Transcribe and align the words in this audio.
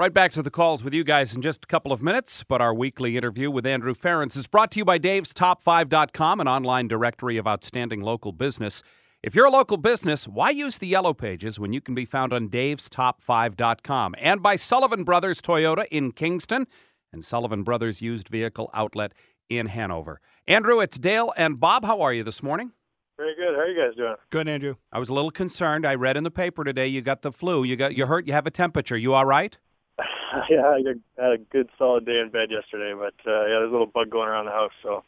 Right 0.00 0.12
back 0.12 0.32
to 0.32 0.42
the 0.42 0.50
calls 0.50 0.82
with 0.82 0.92
you 0.92 1.04
guys 1.04 1.36
in 1.36 1.40
just 1.40 1.62
a 1.62 1.66
couple 1.68 1.92
of 1.92 2.02
minutes, 2.02 2.42
but 2.42 2.60
our 2.60 2.74
weekly 2.74 3.16
interview 3.16 3.48
with 3.48 3.64
Andrew 3.64 3.94
Ference 3.94 4.36
is 4.36 4.48
brought 4.48 4.72
to 4.72 4.80
you 4.80 4.84
by 4.84 4.98
Dave's 4.98 5.32
Top5.com, 5.32 6.40
an 6.40 6.48
online 6.48 6.88
directory 6.88 7.36
of 7.36 7.46
outstanding 7.46 8.00
local 8.00 8.32
business. 8.32 8.82
If 9.22 9.36
you're 9.36 9.46
a 9.46 9.50
local 9.50 9.76
business, 9.76 10.26
why 10.26 10.50
use 10.50 10.78
the 10.78 10.88
yellow 10.88 11.14
pages 11.14 11.60
when 11.60 11.72
you 11.72 11.80
can 11.80 11.94
be 11.94 12.04
found 12.04 12.32
on 12.32 12.48
Dave's 12.48 12.88
Top5.com? 12.88 14.16
And 14.18 14.42
by 14.42 14.56
Sullivan 14.56 15.04
Brothers 15.04 15.40
Toyota 15.40 15.86
in 15.92 16.10
Kingston 16.10 16.66
and 17.12 17.24
Sullivan 17.24 17.62
Brothers 17.62 18.02
Used 18.02 18.26
Vehicle 18.28 18.70
Outlet 18.74 19.12
in 19.48 19.66
Hanover. 19.68 20.20
Andrew, 20.48 20.80
it's 20.80 20.98
Dale 20.98 21.32
and 21.36 21.60
Bob. 21.60 21.84
How 21.84 22.00
are 22.00 22.12
you 22.12 22.24
this 22.24 22.42
morning? 22.42 22.72
Very 23.16 23.36
good. 23.36 23.54
How 23.54 23.60
are 23.60 23.68
you 23.68 23.80
guys 23.80 23.96
doing? 23.96 24.16
Good, 24.30 24.48
Andrew. 24.48 24.74
I 24.90 24.98
was 24.98 25.08
a 25.08 25.14
little 25.14 25.30
concerned. 25.30 25.86
I 25.86 25.94
read 25.94 26.16
in 26.16 26.24
the 26.24 26.32
paper 26.32 26.64
today 26.64 26.88
you 26.88 27.00
got 27.00 27.22
the 27.22 27.30
flu. 27.30 27.62
You 27.62 27.76
got 27.76 27.96
you 27.96 28.06
hurt. 28.06 28.26
You 28.26 28.32
have 28.32 28.48
a 28.48 28.50
temperature. 28.50 28.96
You 28.96 29.14
all 29.14 29.24
right? 29.24 29.56
yeah, 30.50 30.62
I 30.62 31.22
had 31.22 31.32
a 31.32 31.38
good 31.38 31.68
solid 31.78 32.06
day 32.06 32.20
in 32.20 32.30
bed 32.30 32.50
yesterday, 32.50 32.94
but 32.98 33.14
uh, 33.30 33.42
yeah, 33.42 33.58
there's 33.60 33.68
a 33.68 33.72
little 33.72 33.86
bug 33.86 34.10
going 34.10 34.28
around 34.28 34.46
the 34.46 34.52
house, 34.52 34.72
so 34.82 35.04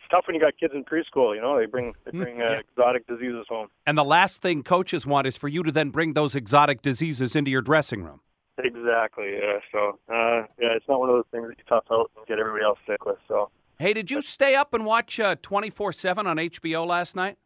it's 0.00 0.10
tough 0.10 0.24
when 0.26 0.34
you 0.34 0.40
got 0.40 0.56
kids 0.58 0.74
in 0.74 0.84
preschool. 0.84 1.34
You 1.34 1.40
know, 1.40 1.58
they 1.58 1.66
bring 1.66 1.92
they 2.04 2.12
Mm, 2.12 2.22
bring 2.22 2.42
uh, 2.42 2.60
exotic 2.60 3.06
diseases 3.06 3.46
home. 3.48 3.68
And 3.86 3.96
the 3.96 4.04
last 4.04 4.42
thing 4.42 4.62
coaches 4.62 5.06
want 5.06 5.26
is 5.26 5.36
for 5.36 5.48
you 5.48 5.62
to 5.62 5.72
then 5.72 5.90
bring 5.90 6.12
those 6.14 6.34
exotic 6.34 6.82
diseases 6.82 7.34
into 7.36 7.50
your 7.50 7.62
dressing 7.62 8.02
room. 8.02 8.20
Exactly. 8.58 9.34
Yeah. 9.34 9.58
So 9.72 9.98
uh, 10.08 10.46
yeah, 10.60 10.74
it's 10.76 10.86
not 10.88 11.00
one 11.00 11.10
of 11.10 11.16
those 11.16 11.24
things 11.30 11.48
that 11.48 11.58
you 11.58 11.64
tough 11.68 11.84
out 11.90 12.10
and 12.16 12.26
get 12.26 12.38
everybody 12.38 12.64
else 12.64 12.78
sick 12.86 13.04
with. 13.04 13.18
So 13.28 13.50
Hey, 13.78 13.92
did 13.92 14.10
you 14.10 14.22
stay 14.22 14.54
up 14.54 14.72
and 14.72 14.86
watch 14.86 15.20
twenty 15.42 15.70
four 15.70 15.92
seven 15.92 16.26
on 16.26 16.36
HBO 16.36 16.86
last 16.86 17.16
night? 17.16 17.36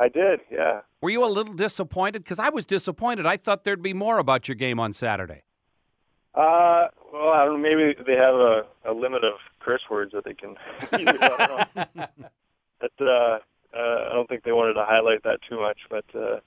I 0.00 0.08
did. 0.08 0.40
Yeah. 0.50 0.80
Were 1.00 1.10
you 1.10 1.24
a 1.24 1.26
little 1.26 1.54
disappointed? 1.54 2.24
Because 2.24 2.38
I 2.38 2.48
was 2.48 2.66
disappointed. 2.66 3.26
I 3.26 3.36
thought 3.36 3.64
there'd 3.64 3.82
be 3.82 3.92
more 3.92 4.18
about 4.18 4.48
your 4.48 4.54
game 4.56 4.80
on 4.80 4.92
Saturday. 4.92 5.42
Uh, 6.34 6.88
well, 7.12 7.30
I 7.30 7.44
don't 7.44 7.62
know. 7.62 7.68
Maybe 7.68 7.94
they 8.04 8.16
have 8.16 8.34
a, 8.34 8.62
a 8.84 8.92
limit 8.92 9.22
of 9.24 9.34
curse 9.60 9.82
words 9.88 10.12
that 10.12 10.24
they 10.24 10.34
can 10.34 10.50
use. 10.98 11.18
I 11.20 11.46
don't 11.46 11.96
know. 11.96 12.06
but 12.80 12.92
uh, 13.00 13.38
uh, 13.76 14.08
I 14.10 14.12
don't 14.12 14.28
think 14.28 14.42
they 14.42 14.52
wanted 14.52 14.74
to 14.74 14.84
highlight 14.84 15.22
that 15.22 15.38
too 15.48 15.60
much. 15.60 15.78
But 15.88 16.04
uh, 16.14 16.40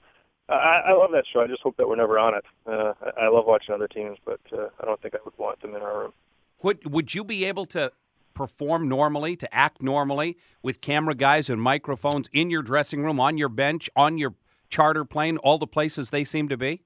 I, 0.48 0.82
I 0.88 0.92
love 0.92 1.10
that 1.12 1.24
show. 1.32 1.40
I 1.40 1.46
just 1.46 1.62
hope 1.62 1.76
that 1.78 1.88
we're 1.88 1.96
never 1.96 2.18
on 2.18 2.34
it. 2.34 2.44
Uh, 2.66 2.92
I, 3.16 3.24
I 3.24 3.28
love 3.28 3.46
watching 3.46 3.74
other 3.74 3.88
teams, 3.88 4.18
but 4.24 4.40
uh, 4.52 4.68
I 4.80 4.84
don't 4.84 5.00
think 5.00 5.14
I 5.14 5.18
would 5.24 5.36
want 5.38 5.62
them 5.62 5.74
in 5.74 5.80
our 5.80 6.00
room. 6.00 6.12
Would 6.62 6.92
would 6.92 7.14
you 7.14 7.24
be 7.24 7.44
able 7.44 7.66
to 7.66 7.92
perform 8.34 8.88
normally, 8.88 9.36
to 9.36 9.52
act 9.54 9.82
normally 9.82 10.36
with 10.62 10.80
camera 10.80 11.14
guys 11.14 11.48
and 11.50 11.60
microphones 11.60 12.28
in 12.32 12.50
your 12.50 12.62
dressing 12.62 13.02
room, 13.02 13.18
on 13.18 13.38
your 13.38 13.48
bench, 13.48 13.88
on 13.96 14.18
your 14.18 14.34
charter 14.68 15.04
plane, 15.04 15.38
all 15.38 15.58
the 15.58 15.66
places 15.66 16.10
they 16.10 16.24
seem 16.24 16.48
to 16.48 16.56
be? 16.56 16.82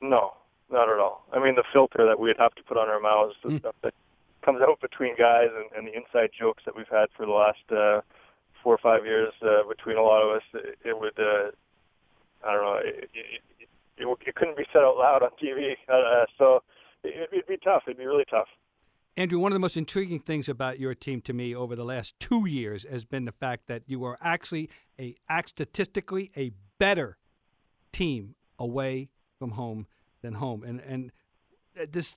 No, 0.00 0.32
not 0.70 0.88
at 0.88 0.98
all. 0.98 1.24
I 1.32 1.42
mean, 1.42 1.54
the 1.54 1.64
filter 1.72 2.06
that 2.06 2.18
we'd 2.18 2.36
have 2.38 2.54
to 2.54 2.62
put 2.62 2.76
on 2.76 2.88
our 2.88 3.00
mouths, 3.00 3.34
the 3.44 3.58
stuff 3.58 3.74
that 3.82 3.94
comes 4.44 4.60
out 4.60 4.80
between 4.80 5.16
guys, 5.16 5.48
and, 5.54 5.66
and 5.76 5.86
the 5.86 5.96
inside 5.96 6.30
jokes 6.38 6.62
that 6.66 6.76
we've 6.76 6.88
had 6.90 7.08
for 7.16 7.26
the 7.26 7.32
last 7.32 7.64
uh, 7.70 8.00
four 8.62 8.74
or 8.74 8.78
five 8.78 9.04
years 9.04 9.32
uh, 9.42 9.66
between 9.68 9.96
a 9.96 10.02
lot 10.02 10.22
of 10.22 10.36
us, 10.36 10.42
it, 10.54 10.78
it 10.84 10.98
would, 10.98 11.18
uh, 11.18 11.50
I 12.46 12.52
don't 12.52 12.62
know, 12.62 12.80
it, 12.82 13.10
it, 13.14 13.42
it, 13.60 13.68
it, 13.96 14.18
it 14.26 14.34
couldn't 14.34 14.56
be 14.56 14.64
said 14.72 14.82
out 14.82 14.96
loud 14.96 15.22
on 15.22 15.30
TV. 15.42 15.72
Uh, 15.88 16.24
so 16.36 16.62
it, 17.02 17.28
it'd 17.32 17.46
be 17.46 17.56
tough. 17.62 17.82
It'd 17.86 17.98
be 17.98 18.06
really 18.06 18.26
tough. 18.30 18.48
Andrew, 19.16 19.40
one 19.40 19.50
of 19.50 19.54
the 19.54 19.60
most 19.60 19.76
intriguing 19.76 20.20
things 20.20 20.48
about 20.48 20.78
your 20.78 20.94
team 20.94 21.20
to 21.22 21.32
me 21.32 21.52
over 21.52 21.74
the 21.74 21.84
last 21.84 22.14
two 22.20 22.46
years 22.46 22.86
has 22.88 23.04
been 23.04 23.24
the 23.24 23.32
fact 23.32 23.66
that 23.66 23.82
you 23.86 24.04
are 24.04 24.16
actually 24.22 24.70
a 25.00 25.16
act 25.28 25.48
statistically 25.50 26.30
a 26.36 26.52
better 26.78 27.18
team 27.90 28.36
away 28.60 29.08
from 29.38 29.52
home 29.52 29.86
than 30.22 30.34
home. 30.34 30.62
And 30.62 30.80
and 30.80 31.12
uh, 31.78 31.86
this 31.90 32.16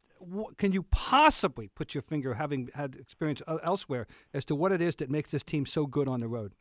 can 0.58 0.72
you 0.72 0.84
possibly 0.84 1.68
put 1.68 1.94
your 1.94 2.02
finger, 2.02 2.36
having 2.36 2.70
had 2.76 2.96
experience 2.96 3.42
elsewhere, 3.64 4.08
as 4.34 4.46
to 4.46 4.56
what 4.56 4.72
it 4.72 4.82
is 4.82 4.96
that 4.98 5.10
makes 5.10 5.32
this 5.32 5.44
team 5.44 5.66
so 5.66 5.86
good 5.86 6.08
on 6.08 6.20
the 6.20 6.28
road? 6.28 6.54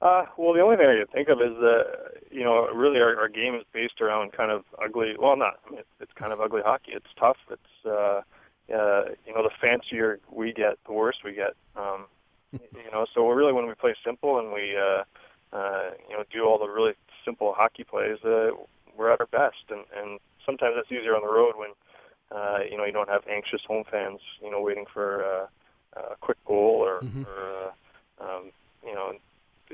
Uh, 0.00 0.24
well, 0.36 0.52
the 0.52 0.60
only 0.60 0.76
thing 0.76 0.86
I 0.86 0.96
can 0.96 1.06
think 1.06 1.28
of 1.28 1.40
is 1.40 1.56
that 1.60 1.84
you 2.30 2.42
know 2.42 2.66
really 2.74 3.00
our, 3.00 3.16
our 3.20 3.28
game 3.28 3.54
is 3.54 3.62
based 3.72 4.00
around 4.00 4.32
kind 4.32 4.50
of 4.50 4.64
ugly. 4.82 5.14
Well, 5.18 5.36
not 5.36 5.60
I 5.66 5.70
mean, 5.70 5.78
it's, 5.80 5.88
it's 6.00 6.12
kind 6.14 6.32
of 6.32 6.40
ugly 6.40 6.62
hockey. 6.64 6.92
It's 6.92 7.06
tough. 7.16 7.36
It's 7.50 7.86
uh, 7.86 8.22
uh, 8.74 9.04
you 9.26 9.34
know 9.34 9.42
the 9.42 9.50
fancier 9.60 10.18
we 10.30 10.52
get, 10.52 10.78
the 10.86 10.92
worse 10.92 11.18
we 11.24 11.34
get. 11.34 11.54
Um, 11.76 12.06
you 12.52 12.90
know, 12.90 13.06
so 13.14 13.28
really 13.28 13.52
when 13.52 13.66
we 13.66 13.74
play 13.74 13.94
simple 14.04 14.38
and 14.38 14.52
we 14.52 14.76
uh, 14.76 15.04
uh, 15.56 15.90
you 16.08 16.16
know 16.16 16.24
do 16.32 16.44
all 16.44 16.58
the 16.58 16.68
really 16.68 16.94
simple 17.24 17.54
hockey 17.56 17.84
plays, 17.84 18.18
uh, 18.24 18.50
we're 18.96 19.10
at 19.12 19.20
our 19.20 19.26
best. 19.26 19.64
And, 19.70 19.84
and 19.96 20.18
sometimes 20.44 20.74
it's 20.78 20.90
easier 20.92 21.14
on 21.14 21.22
the 21.22 21.32
road 21.32 21.54
when 21.56 21.70
uh, 22.30 22.58
you 22.70 22.76
know 22.76 22.84
you 22.84 22.92
don't 22.92 23.08
have 23.08 23.22
anxious 23.28 23.62
home 23.66 23.84
fans, 23.90 24.20
you 24.42 24.50
know, 24.50 24.60
waiting 24.60 24.86
for 24.92 25.24
uh, 25.24 26.00
a 26.00 26.16
quick 26.20 26.38
goal 26.46 26.76
or, 26.84 27.00
Mhm. 27.00 27.26
or 27.26 27.72
uh, 28.20 28.24
um, 28.24 28.50
you 28.86 28.94
know. 28.94 29.12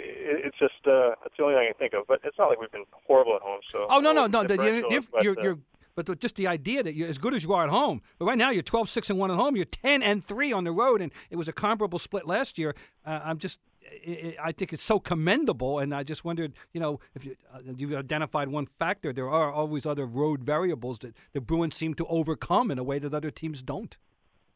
It's 0.01 0.57
just 0.59 0.87
uh, 0.87 1.15
that's 1.23 1.35
the 1.37 1.43
only 1.43 1.57
thing 1.57 1.63
I 1.65 1.67
can 1.73 1.75
think 1.79 1.93
of. 1.95 2.07
But 2.07 2.21
it's 2.23 2.39
not 2.39 2.49
like 2.51 2.61
we've 2.61 2.71
been 2.71 2.85
horrible 3.07 3.35
at 3.35 3.43
home. 3.43 3.61
So 3.73 3.87
Oh 3.91 3.99
no 3.99 4.13
no 4.13 4.27
no! 4.29 4.45
the- 4.45 4.55
You're, 4.55 4.91
you're, 4.91 5.01
but, 5.11 5.25
you're, 5.25 5.39
uh, 5.41 5.43
you're, 5.43 5.59
but 5.97 6.07
the, 6.07 6.15
just 6.15 6.37
the 6.37 6.47
idea 6.47 6.85
that 6.85 6.95
you're 6.95 7.09
as 7.09 7.19
good 7.19 7.35
as 7.35 7.43
you 7.43 7.53
are 7.53 7.65
at 7.65 7.71
home. 7.71 8.01
But 8.19 8.27
right 8.27 8.39
now 8.39 8.51
you're 8.51 8.63
12 8.63 8.89
6 8.89 9.11
and 9.11 9.19
one 9.19 9.33
at 9.33 9.37
home. 9.37 9.57
You're 9.57 9.65
10 9.65 10.05
and 10.05 10.23
three 10.23 10.53
on 10.53 10.63
the 10.63 10.71
road, 10.71 11.01
and 11.01 11.11
it 11.31 11.37
was 11.37 11.49
a 11.49 11.53
comparable 11.53 11.99
split 11.99 12.27
last 12.29 12.59
year. 12.59 12.77
Uh, 13.05 13.21
I'm 13.25 13.39
just. 13.39 13.59
I- 14.07 14.35
I 14.45 14.49
I 14.49 14.53
think 14.53 14.73
it's 14.73 14.83
so 14.83 14.99
commendable, 15.01 15.79
and 15.79 15.95
I 15.95 16.03
just 16.03 16.25
wondered, 16.25 16.53
you 16.73 16.81
know, 16.81 17.01
if 17.15 17.25
you, 17.25 17.37
uh, 17.53 17.59
you've 17.77 17.93
identified 17.95 18.49
one 18.49 18.67
factor, 18.67 19.13
there 19.13 19.29
are 19.31 19.51
always 19.53 19.85
other 19.87 20.07
road 20.07 20.43
variables 20.45 20.99
that 21.01 21.15
the 21.33 21.41
Bruins 21.41 21.75
seem 21.75 21.95
to 21.95 22.07
overcome 22.07 22.71
in 22.71 22.79
a 22.79 22.85
way 22.85 22.99
that 22.99 23.13
other 23.15 23.31
teams 23.31 23.63
don't. 23.63 23.97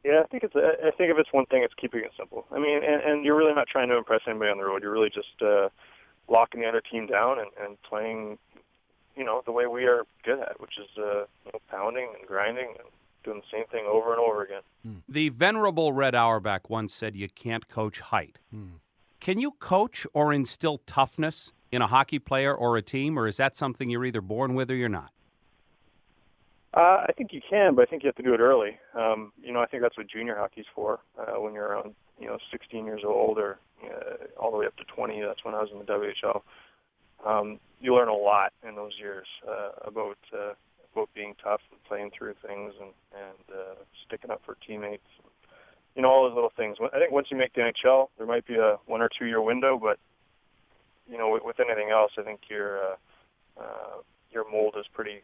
Yeah, 0.05 0.21
I 0.25 0.27
think 0.27 0.43
it's. 0.43 0.55
I 0.57 0.91
think 0.97 1.11
if 1.13 1.19
it's 1.19 1.33
one 1.33 1.47
thing, 1.47 1.63
it's 1.63 1.75
keeping 1.75 2.01
it 2.01 2.11
simple. 2.17 2.47
I 2.51 2.59
mean, 2.59 2.83
and, 2.83 3.03
and 3.03 3.25
you're 3.25 3.37
really 3.37 3.55
not 3.55 3.69
trying 3.69 3.89
to 3.89 3.97
impress 3.97 4.23
anybody 4.27 4.51
on 4.51 4.59
the 4.59 4.65
road. 4.65 4.83
You're 4.83 4.91
really 4.93 5.11
just 5.11 5.41
uh, 5.41 5.69
locking 6.29 6.61
the 6.63 6.67
other 6.67 6.81
team 6.81 7.07
down 7.07 7.39
and, 7.39 7.49
and 7.63 7.81
playing, 7.83 8.39
you 9.17 9.25
know, 9.25 9.43
the 9.47 9.53
way 9.53 9.67
we 9.67 9.85
are 9.85 10.03
good 10.25 10.41
at, 10.41 10.61
which 10.61 10.77
is 10.79 10.89
uh, 10.99 11.21
you 11.45 11.53
know, 11.53 11.61
pounding 11.71 12.09
and 12.19 12.27
grinding 12.27 12.71
and 12.79 12.89
doing 13.23 13.41
the 13.41 13.57
same 13.57 13.67
thing 13.67 13.85
over 13.89 14.11
and 14.11 14.19
over 14.21 14.43
again. 14.43 14.63
The 15.09 15.29
venerable 15.29 15.93
Red 15.93 16.17
Auerbach 16.17 16.69
once 16.69 16.93
said 16.93 17.15
you 17.15 17.29
can't 17.29 17.69
coach 17.69 18.01
height. 18.01 18.41
Can 19.23 19.39
you 19.39 19.53
coach 19.53 20.05
or 20.15 20.33
instill 20.33 20.79
toughness 20.79 21.53
in 21.71 21.81
a 21.81 21.87
hockey 21.87 22.19
player 22.19 22.53
or 22.53 22.77
a 22.77 22.83
team, 22.83 23.17
or 23.17 23.29
is 23.29 23.37
that 23.37 23.55
something 23.55 23.89
you're 23.89 24.05
either 24.05 24.21
born 24.21 24.55
with 24.55 24.69
or 24.69 24.75
you're 24.75 24.89
not? 24.89 25.13
Uh, 26.75 27.07
I 27.09 27.13
think 27.17 27.33
you 27.33 27.41
can, 27.49 27.77
but 27.77 27.83
I 27.83 27.85
think 27.85 28.03
you 28.03 28.09
have 28.09 28.17
to 28.17 28.23
do 28.25 28.35
it 28.35 28.41
early. 28.41 28.81
Um, 28.99 29.33
you 29.41 29.53
know, 29.53 29.61
I 29.61 29.67
think 29.67 29.81
that's 29.85 29.97
what 29.97 30.09
junior 30.09 30.35
hockey's 30.35 30.65
for. 30.75 30.99
Uh, 31.17 31.41
when 31.41 31.55
you're 31.55 31.69
around, 31.69 31.95
you 32.19 32.27
know, 32.27 32.37
16 32.51 32.85
years 32.85 33.03
old 33.05 33.39
or 33.39 33.61
uh, 33.85 34.27
all 34.41 34.51
the 34.51 34.57
way 34.57 34.67
up 34.67 34.77
to 34.79 34.85
20. 34.85 35.21
That's 35.21 35.45
when 35.45 35.55
I 35.55 35.61
was 35.61 35.69
in 35.71 35.79
the 35.79 35.85
WHL. 35.85 36.43
Um, 37.25 37.61
you 37.81 37.95
learn 37.95 38.09
a 38.09 38.17
lot 38.17 38.53
in 38.69 38.75
those 38.75 38.95
years 38.99 39.29
uh, 39.49 39.71
about 39.85 40.19
uh, 40.35 40.55
about 40.93 41.11
being 41.15 41.37
tough 41.41 41.61
and 41.71 41.81
playing 41.85 42.11
through 42.11 42.35
things 42.45 42.75
and 42.81 42.91
and 43.15 43.57
uh, 43.57 43.75
sticking 44.05 44.33
up 44.33 44.43
for 44.45 44.57
teammates. 44.67 45.07
You 45.95 46.03
know, 46.03 46.09
all 46.09 46.25
those 46.25 46.35
little 46.35 46.53
things. 46.57 46.79
I 46.93 46.99
think 46.99 47.13
once 47.13 47.29
you 47.31 47.37
make 47.37 47.53
the 47.53 47.61
NHL, 47.61 48.09
there 48.17 48.27
might 48.27 48.47
be 48.47 48.55
a 48.55 48.79
one 48.87 49.03
or 49.03 49.11
two 49.19 49.27
year 49.27 49.43
window, 49.43 49.79
but 49.79 49.99
you 51.11 51.19
know, 51.19 51.31
with, 51.31 51.45
with 51.45 51.61
anything 51.61 51.91
else, 51.91 52.13
I 52.19 52.23
think 52.23 52.41
your 52.49 52.79
uh, 52.79 52.97
uh, 53.61 54.01
your 54.31 54.51
mold 54.51 54.75
is 54.79 54.87
pretty 54.93 55.21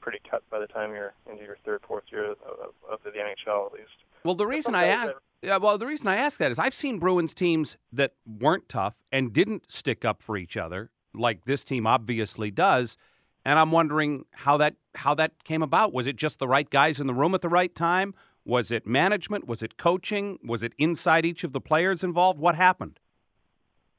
pretty 0.00 0.18
cut 0.28 0.42
by 0.50 0.58
the 0.58 0.66
time 0.66 0.90
you're 0.90 1.14
into 1.30 1.44
your 1.44 1.56
third, 1.64 1.80
fourth 1.86 2.04
year 2.10 2.32
of, 2.32 2.38
of, 2.42 2.74
of 2.90 2.98
the 3.04 3.10
NHL 3.10 3.66
at 3.66 3.72
least. 3.72 4.02
Well, 4.24 4.34
the 4.34 4.46
reason 4.46 4.74
I 4.74 4.86
ask, 4.86 5.14
yeah, 5.42 5.56
well, 5.56 5.78
the 5.78 5.86
reason 5.86 6.08
I 6.08 6.16
ask 6.16 6.38
that 6.38 6.50
is 6.50 6.58
I've 6.58 6.74
seen 6.74 6.98
Bruins 6.98 7.34
teams 7.34 7.76
that 7.92 8.12
weren't 8.26 8.68
tough 8.68 8.94
and 9.10 9.32
didn't 9.32 9.70
stick 9.70 10.04
up 10.04 10.20
for 10.20 10.36
each 10.36 10.56
other, 10.56 10.90
like 11.14 11.44
this 11.44 11.64
team 11.64 11.86
obviously 11.86 12.50
does, 12.50 12.96
and 13.44 13.58
I'm 13.58 13.72
wondering 13.72 14.24
how 14.32 14.56
that 14.58 14.74
how 14.94 15.14
that 15.14 15.44
came 15.44 15.62
about. 15.62 15.92
Was 15.92 16.06
it 16.06 16.16
just 16.16 16.38
the 16.38 16.48
right 16.48 16.68
guys 16.68 17.00
in 17.00 17.06
the 17.06 17.14
room 17.14 17.34
at 17.34 17.40
the 17.40 17.48
right 17.48 17.74
time? 17.74 18.14
Was 18.44 18.72
it 18.72 18.86
management? 18.86 19.46
Was 19.46 19.62
it 19.62 19.76
coaching? 19.76 20.38
Was 20.44 20.62
it 20.62 20.72
inside 20.78 21.24
each 21.24 21.44
of 21.44 21.52
the 21.52 21.60
players 21.60 22.02
involved? 22.02 22.38
What 22.38 22.56
happened? 22.56 22.98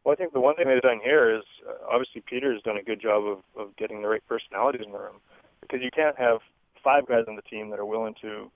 Well, 0.03 0.13
I 0.13 0.15
think 0.15 0.33
the 0.33 0.41
one 0.41 0.55
thing 0.55 0.67
they've 0.67 0.81
done 0.81 0.99
here 1.01 1.33
is 1.33 1.43
uh, 1.67 1.73
obviously 1.89 2.21
Peter 2.25 2.51
has 2.51 2.61
done 2.63 2.75
a 2.75 2.83
good 2.83 3.01
job 3.01 3.23
of, 3.25 3.39
of 3.55 3.75
getting 3.77 4.01
the 4.01 4.09
right 4.09 4.23
personalities 4.27 4.81
in 4.85 4.91
the 4.91 4.99
room 4.99 5.21
because 5.61 5.79
you 5.81 5.91
can't 5.95 6.17
have 6.19 6.39
five 6.83 7.07
guys 7.07 7.23
on 7.27 7.37
the 7.37 7.41
team 7.43 7.69
that 7.69 7.79
are 7.79 7.85
willing 7.85 8.13
to 8.21 8.51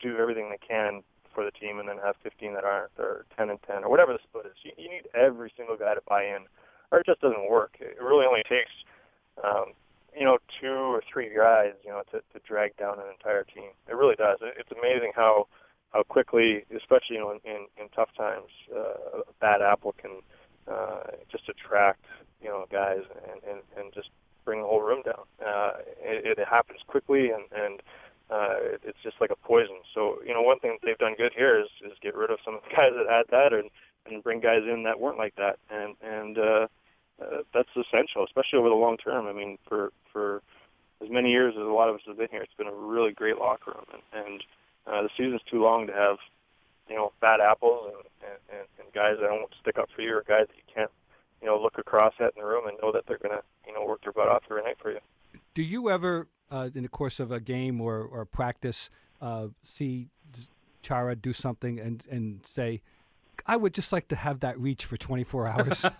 do 0.00 0.16
everything 0.16 0.48
they 0.48 0.66
can 0.66 1.02
for 1.34 1.44
the 1.44 1.50
team 1.50 1.78
and 1.78 1.88
then 1.88 1.98
have 2.02 2.16
15 2.22 2.54
that 2.54 2.64
aren't 2.64 2.90
or 2.98 3.26
10 3.36 3.50
and 3.50 3.58
10 3.66 3.84
or 3.84 3.90
whatever 3.90 4.14
the 4.14 4.18
split 4.24 4.46
is. 4.46 4.56
You, 4.64 4.72
you 4.78 4.88
need 4.88 5.08
every 5.14 5.52
single 5.56 5.76
guy 5.76 5.94
to 5.94 6.00
buy 6.08 6.24
in 6.24 6.48
or 6.90 7.00
it 7.00 7.06
just 7.06 7.20
doesn't 7.20 7.50
work. 7.50 7.76
It 7.80 8.00
really 8.00 8.24
only 8.24 8.42
takes, 8.48 8.72
um, 9.44 9.76
you 10.18 10.24
know, 10.24 10.38
two 10.60 10.66
or 10.68 11.02
three 11.10 11.30
guys, 11.34 11.72
you 11.84 11.90
know, 11.90 12.02
to, 12.10 12.18
to 12.18 12.46
drag 12.46 12.76
down 12.76 12.98
an 12.98 13.06
entire 13.12 13.44
team. 13.44 13.70
It 13.88 13.94
really 13.94 14.16
does. 14.16 14.38
It's 14.42 14.70
amazing 14.72 15.12
how 15.14 15.46
how 15.92 16.02
quickly, 16.02 16.64
especially 16.76 17.16
you 17.16 17.20
know 17.20 17.30
in, 17.30 17.38
in, 17.50 17.66
in 17.80 17.88
tough 17.94 18.10
times, 18.16 18.50
uh, 18.74 19.20
a 19.28 19.32
bad 19.40 19.62
apple 19.62 19.94
can 19.96 20.20
uh, 20.70 21.00
just 21.30 21.48
attract 21.48 22.04
you 22.42 22.48
know 22.48 22.66
guys 22.70 23.00
and, 23.30 23.40
and, 23.48 23.60
and 23.78 23.94
just 23.94 24.10
bring 24.44 24.60
the 24.60 24.66
whole 24.66 24.82
room 24.82 25.02
down. 25.04 25.24
Uh, 25.44 25.72
it, 26.02 26.38
it 26.38 26.48
happens 26.48 26.80
quickly 26.86 27.30
and 27.30 27.44
and 27.52 27.80
uh, 28.30 28.76
it's 28.82 28.98
just 29.02 29.16
like 29.20 29.30
a 29.30 29.46
poison. 29.46 29.80
So 29.94 30.18
you 30.26 30.34
know, 30.34 30.42
one 30.42 30.58
thing 30.58 30.76
they've 30.84 30.98
done 30.98 31.14
good 31.16 31.32
here 31.34 31.58
is 31.58 31.68
is 31.84 31.96
get 32.02 32.14
rid 32.14 32.30
of 32.30 32.38
some 32.44 32.54
of 32.54 32.62
the 32.62 32.68
guys 32.76 32.92
that 32.96 33.08
had 33.08 33.26
that 33.30 33.52
and 33.56 33.70
and 34.06 34.22
bring 34.22 34.40
guys 34.40 34.62
in 34.70 34.82
that 34.84 35.00
weren't 35.00 35.18
like 35.18 35.36
that, 35.36 35.58
and 35.70 35.94
and 36.02 36.38
uh, 36.38 36.66
uh, 37.20 37.42
that's 37.52 37.68
essential, 37.76 38.24
especially 38.24 38.58
over 38.58 38.68
the 38.68 38.74
long 38.74 38.96
term. 38.96 39.26
I 39.26 39.32
mean, 39.32 39.58
for 39.68 39.92
for 40.12 40.42
as 41.02 41.10
many 41.10 41.30
years 41.30 41.54
as 41.56 41.66
a 41.66 41.70
lot 41.70 41.88
of 41.88 41.96
us 41.96 42.02
have 42.06 42.18
been 42.18 42.28
here, 42.30 42.42
it's 42.42 42.54
been 42.56 42.66
a 42.66 42.74
really 42.74 43.12
great 43.12 43.38
locker 43.38 43.72
room, 43.72 43.84
and, 43.92 44.24
and 44.24 44.44
uh, 44.86 45.02
the 45.02 45.10
season's 45.16 45.42
too 45.50 45.62
long 45.62 45.86
to 45.86 45.92
have 45.92 46.16
you 46.88 46.96
know 46.96 47.12
bad 47.20 47.40
apples 47.40 47.92
and, 48.22 48.38
and 48.50 48.66
and 48.78 48.92
guys 48.94 49.16
that 49.20 49.26
don't 49.26 49.52
stick 49.60 49.78
up 49.78 49.88
for 49.94 50.02
you 50.02 50.16
or 50.16 50.24
guys 50.26 50.46
that 50.48 50.56
you 50.56 50.74
can't 50.74 50.90
you 51.40 51.46
know 51.46 51.60
look 51.60 51.78
across 51.78 52.14
at 52.20 52.32
in 52.36 52.42
the 52.42 52.46
room 52.46 52.66
and 52.66 52.76
know 52.82 52.92
that 52.92 53.04
they're 53.06 53.18
gonna 53.18 53.42
you 53.66 53.72
know 53.72 53.84
work 53.84 54.02
their 54.02 54.12
butt 54.12 54.28
off 54.28 54.42
every 54.50 54.62
night 54.62 54.76
for 54.80 54.90
you. 54.92 55.00
Do 55.54 55.62
you 55.62 55.90
ever, 55.90 56.28
uh, 56.50 56.70
in 56.74 56.82
the 56.82 56.88
course 56.88 57.20
of 57.20 57.30
a 57.32 57.40
game 57.40 57.80
or 57.80 58.00
or 58.00 58.24
practice, 58.24 58.90
uh, 59.20 59.48
see 59.64 60.08
Chara 60.82 61.16
do 61.16 61.32
something 61.32 61.78
and 61.78 62.04
and 62.10 62.40
say? 62.46 62.82
I 63.46 63.56
would 63.56 63.74
just 63.74 63.92
like 63.92 64.08
to 64.08 64.16
have 64.16 64.40
that 64.40 64.58
reach 64.58 64.84
for 64.84 64.96
24 64.96 65.46
hours. 65.46 65.84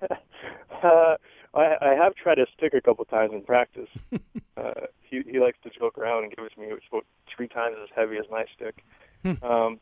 uh, 0.82 1.16
I, 1.54 1.76
I 1.80 1.94
have 1.94 2.14
tried 2.14 2.38
a 2.38 2.46
stick 2.56 2.74
a 2.74 2.80
couple 2.80 3.04
times 3.06 3.32
in 3.32 3.42
practice. 3.42 3.88
uh, 4.56 4.86
he 5.02 5.22
he 5.26 5.40
likes 5.40 5.58
to 5.64 5.70
joke 5.70 5.98
around 5.98 6.24
and 6.24 6.36
give 6.36 6.44
it 6.44 6.52
to 6.54 6.60
me. 6.60 6.66
It's 6.70 6.86
about 6.90 7.06
three 7.34 7.48
times 7.48 7.76
as 7.82 7.88
heavy 7.94 8.16
as 8.18 8.26
my 8.30 8.44
stick. 8.54 8.84
Hmm. 9.22 9.44
um, 9.44 9.80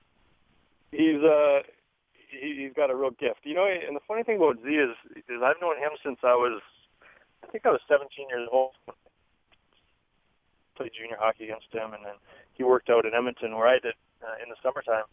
he's 0.90 1.22
uh 1.22 1.60
he, 2.30 2.64
he's 2.64 2.72
got 2.74 2.90
a 2.90 2.96
real 2.96 3.10
gift. 3.10 3.40
You 3.44 3.54
know, 3.54 3.66
and 3.66 3.94
the 3.94 4.00
funny 4.08 4.22
thing 4.22 4.38
about 4.38 4.56
Z 4.64 4.68
is 4.68 4.96
is 5.16 5.42
I've 5.44 5.60
known 5.60 5.76
him 5.76 5.92
since 6.02 6.18
I 6.22 6.34
was 6.34 6.62
I 7.44 7.46
think 7.48 7.66
I 7.66 7.70
was 7.70 7.80
17 7.88 8.28
years 8.28 8.48
old. 8.50 8.72
Played 10.76 10.92
junior 10.98 11.16
hockey 11.18 11.44
against 11.44 11.72
him, 11.72 11.92
and 11.92 12.04
then 12.04 12.14
he 12.58 12.64
worked 12.64 12.90
out 12.90 13.06
in 13.06 13.14
Edmonton 13.14 13.56
where 13.56 13.68
I 13.70 13.78
did 13.78 13.94
uh, 14.20 14.42
in 14.42 14.50
the 14.50 14.58
summertime. 14.62 15.06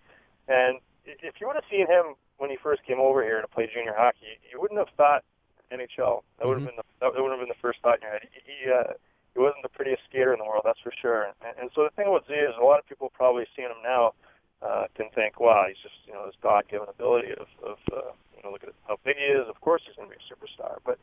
And 0.50 0.82
if 1.06 1.40
you 1.40 1.48
would 1.48 1.56
have 1.56 1.70
seen 1.70 1.86
him 1.88 2.18
when 2.38 2.50
he 2.50 2.58
first 2.58 2.84
came 2.84 3.00
over 3.00 3.24
here 3.24 3.40
to 3.40 3.48
play 3.48 3.70
junior 3.72 3.94
hockey, 3.96 4.42
you 4.52 4.60
wouldn't 4.60 4.82
have 4.82 4.90
thought 4.98 5.24
NHL. 5.72 6.26
That 6.38 6.48
would 6.50 6.58
have 6.60 6.68
Mhm. 6.68 6.76
been 6.76 6.82
the, 6.82 6.86
that 7.00 7.14
would 7.14 7.32
have 7.32 7.40
been 7.40 7.48
the 7.50 7.62
first 7.62 7.80
thought 7.82 8.02
in 8.02 8.02
your 8.02 8.12
head. 8.12 8.28
He 8.34 8.42
he, 8.66 8.72
uh, 8.72 8.94
he 9.34 9.40
wasn't 9.40 9.64
the 9.64 9.70
prettiest 9.70 10.04
skater 10.10 10.34
in 10.34 10.40
the 10.40 10.46
world, 10.46 10.64
that's 10.66 10.80
for 10.80 10.92
sure. 10.92 11.34
And, 11.46 11.58
and 11.60 11.68
so 11.74 11.84
the 11.84 11.90
thing 11.92 12.08
about 12.08 12.26
Z 12.28 12.34
is 12.34 12.56
a 12.60 12.64
lot 12.64 12.80
of 12.80 12.86
people 12.88 13.10
probably 13.14 13.46
seeing 13.56 13.70
him 13.70 13.82
now 13.84 14.14
uh, 14.62 14.88
can 14.96 15.10
think, 15.14 15.40
wow, 15.40 15.66
he's 15.68 15.78
just 15.80 15.96
you 16.08 16.14
know 16.14 16.26
this 16.26 16.36
God-given 16.42 16.88
ability 16.90 17.32
of, 17.34 17.48
of 17.62 17.78
uh, 17.92 18.12
you 18.36 18.42
know 18.44 18.52
look 18.52 18.64
at 18.64 18.74
how 18.88 18.98
big 19.04 19.18
he 19.18 19.26
is. 19.26 19.48
Of 19.48 19.62
course 19.62 19.84
he's 19.86 19.96
going 19.96 20.10
to 20.10 20.16
be 20.16 20.22
a 20.22 20.28
superstar. 20.30 20.78
But 20.86 20.98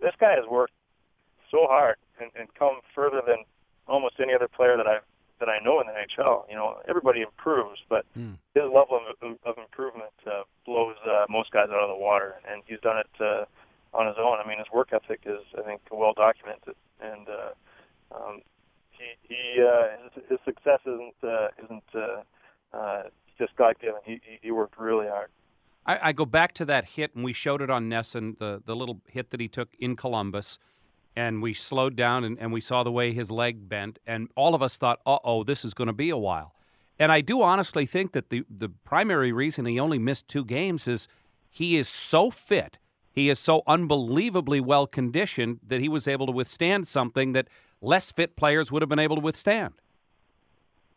this 0.00 0.14
guy 0.18 0.34
has 0.36 0.46
worked 0.46 0.74
so 1.50 1.66
hard 1.66 1.96
and, 2.20 2.30
and 2.38 2.52
come 2.54 2.80
further 2.94 3.22
than 3.26 3.44
almost 3.86 4.20
any 4.20 4.34
other 4.34 4.48
player 4.48 4.76
that 4.76 4.86
I've 4.86 5.06
that 5.40 5.48
I 5.48 5.58
know 5.64 5.80
in 5.80 5.86
the 5.86 5.92
NHL. 5.92 6.48
You 6.48 6.56
know, 6.56 6.80
everybody 6.88 7.22
improves, 7.22 7.80
but 7.88 8.04
Mm. 8.16 8.38
his 8.54 8.64
level 8.64 9.00
of, 9.22 9.38
of 9.44 9.58
improvement 9.58 10.12
uh, 10.26 10.42
blows 10.64 10.96
uh, 11.06 11.26
most 11.28 11.50
guys 11.52 11.68
out 11.70 11.82
of 11.82 11.88
the 11.88 11.96
water, 11.96 12.34
and 12.50 12.62
he's 12.66 12.80
done 12.80 12.98
it 12.98 13.10
uh, 13.20 13.44
on 13.96 14.06
his 14.06 14.16
own. 14.18 14.38
I 14.44 14.48
mean, 14.48 14.58
his 14.58 14.66
work 14.72 14.90
ethic 14.92 15.20
is, 15.26 15.40
I 15.56 15.62
think, 15.62 15.80
well 15.90 16.12
documented, 16.14 16.74
and 17.00 17.28
uh, 17.28 18.14
um, 18.14 18.40
he, 18.90 19.04
he 19.28 19.62
uh, 19.62 20.10
his, 20.14 20.24
his 20.30 20.38
success 20.44 20.80
isn't 20.86 21.14
uh, 21.22 21.48
isn't 21.64 21.84
uh, 21.94 22.76
uh, 22.76 23.02
just 23.38 23.54
God 23.56 23.76
given. 23.80 24.00
He, 24.04 24.20
he 24.24 24.38
he 24.42 24.50
worked 24.50 24.78
really 24.78 25.06
hard. 25.06 25.28
I, 25.86 26.08
I 26.08 26.12
go 26.12 26.26
back 26.26 26.52
to 26.54 26.64
that 26.66 26.84
hit, 26.84 27.14
and 27.14 27.24
we 27.24 27.32
showed 27.32 27.62
it 27.62 27.70
on 27.70 27.88
NESN, 27.88 28.38
the, 28.38 28.62
the 28.66 28.76
little 28.76 29.00
hit 29.06 29.30
that 29.30 29.40
he 29.40 29.48
took 29.48 29.70
in 29.78 29.96
Columbus. 29.96 30.58
And 31.18 31.42
we 31.42 31.52
slowed 31.52 31.96
down 31.96 32.22
and, 32.22 32.38
and 32.38 32.52
we 32.52 32.60
saw 32.60 32.84
the 32.84 32.92
way 32.92 33.12
his 33.12 33.28
leg 33.28 33.68
bent. 33.68 33.98
And 34.06 34.28
all 34.36 34.54
of 34.54 34.62
us 34.62 34.76
thought, 34.76 35.00
uh 35.04 35.18
oh, 35.24 35.42
this 35.42 35.64
is 35.64 35.74
going 35.74 35.88
to 35.88 35.92
be 35.92 36.10
a 36.10 36.16
while. 36.16 36.54
And 36.96 37.10
I 37.10 37.22
do 37.22 37.42
honestly 37.42 37.86
think 37.86 38.12
that 38.12 38.30
the, 38.30 38.44
the 38.48 38.68
primary 38.68 39.32
reason 39.32 39.66
he 39.66 39.80
only 39.80 39.98
missed 39.98 40.28
two 40.28 40.44
games 40.44 40.86
is 40.86 41.08
he 41.50 41.76
is 41.76 41.88
so 41.88 42.30
fit. 42.30 42.78
He 43.10 43.28
is 43.28 43.40
so 43.40 43.64
unbelievably 43.66 44.60
well 44.60 44.86
conditioned 44.86 45.58
that 45.66 45.80
he 45.80 45.88
was 45.88 46.06
able 46.06 46.26
to 46.26 46.32
withstand 46.32 46.86
something 46.86 47.32
that 47.32 47.48
less 47.80 48.12
fit 48.12 48.36
players 48.36 48.70
would 48.70 48.80
have 48.80 48.88
been 48.88 49.00
able 49.00 49.16
to 49.16 49.22
withstand. 49.22 49.74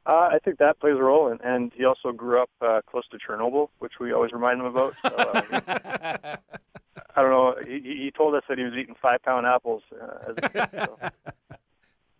Uh, 0.05 0.29
I 0.31 0.37
think 0.45 0.59
that 0.59 0.79
plays 0.79 0.97
a 0.97 1.03
role, 1.03 1.31
and, 1.31 1.41
and 1.41 1.71
he 1.75 1.83
also 1.83 2.11
grew 2.11 2.39
up 2.41 2.49
uh, 2.61 2.81
close 2.85 3.07
to 3.09 3.17
Chernobyl, 3.17 3.69
which 3.79 3.93
we 3.99 4.11
always 4.11 4.31
remind 4.31 4.59
him 4.59 4.67
about. 4.67 4.93
So, 5.01 5.09
uh, 5.09 6.35
I 7.15 7.21
don't 7.21 7.31
know. 7.31 7.55
He, 7.65 7.79
he 7.79 8.11
told 8.15 8.35
us 8.35 8.43
that 8.47 8.57
he 8.57 8.63
was 8.63 8.73
eating 8.73 8.95
five 9.01 9.21
pound 9.23 9.45
apples. 9.45 9.83
Uh, 9.91 10.31
as 10.31 10.35
a 10.37 10.49
kid, 10.49 10.69
so. 10.73 10.97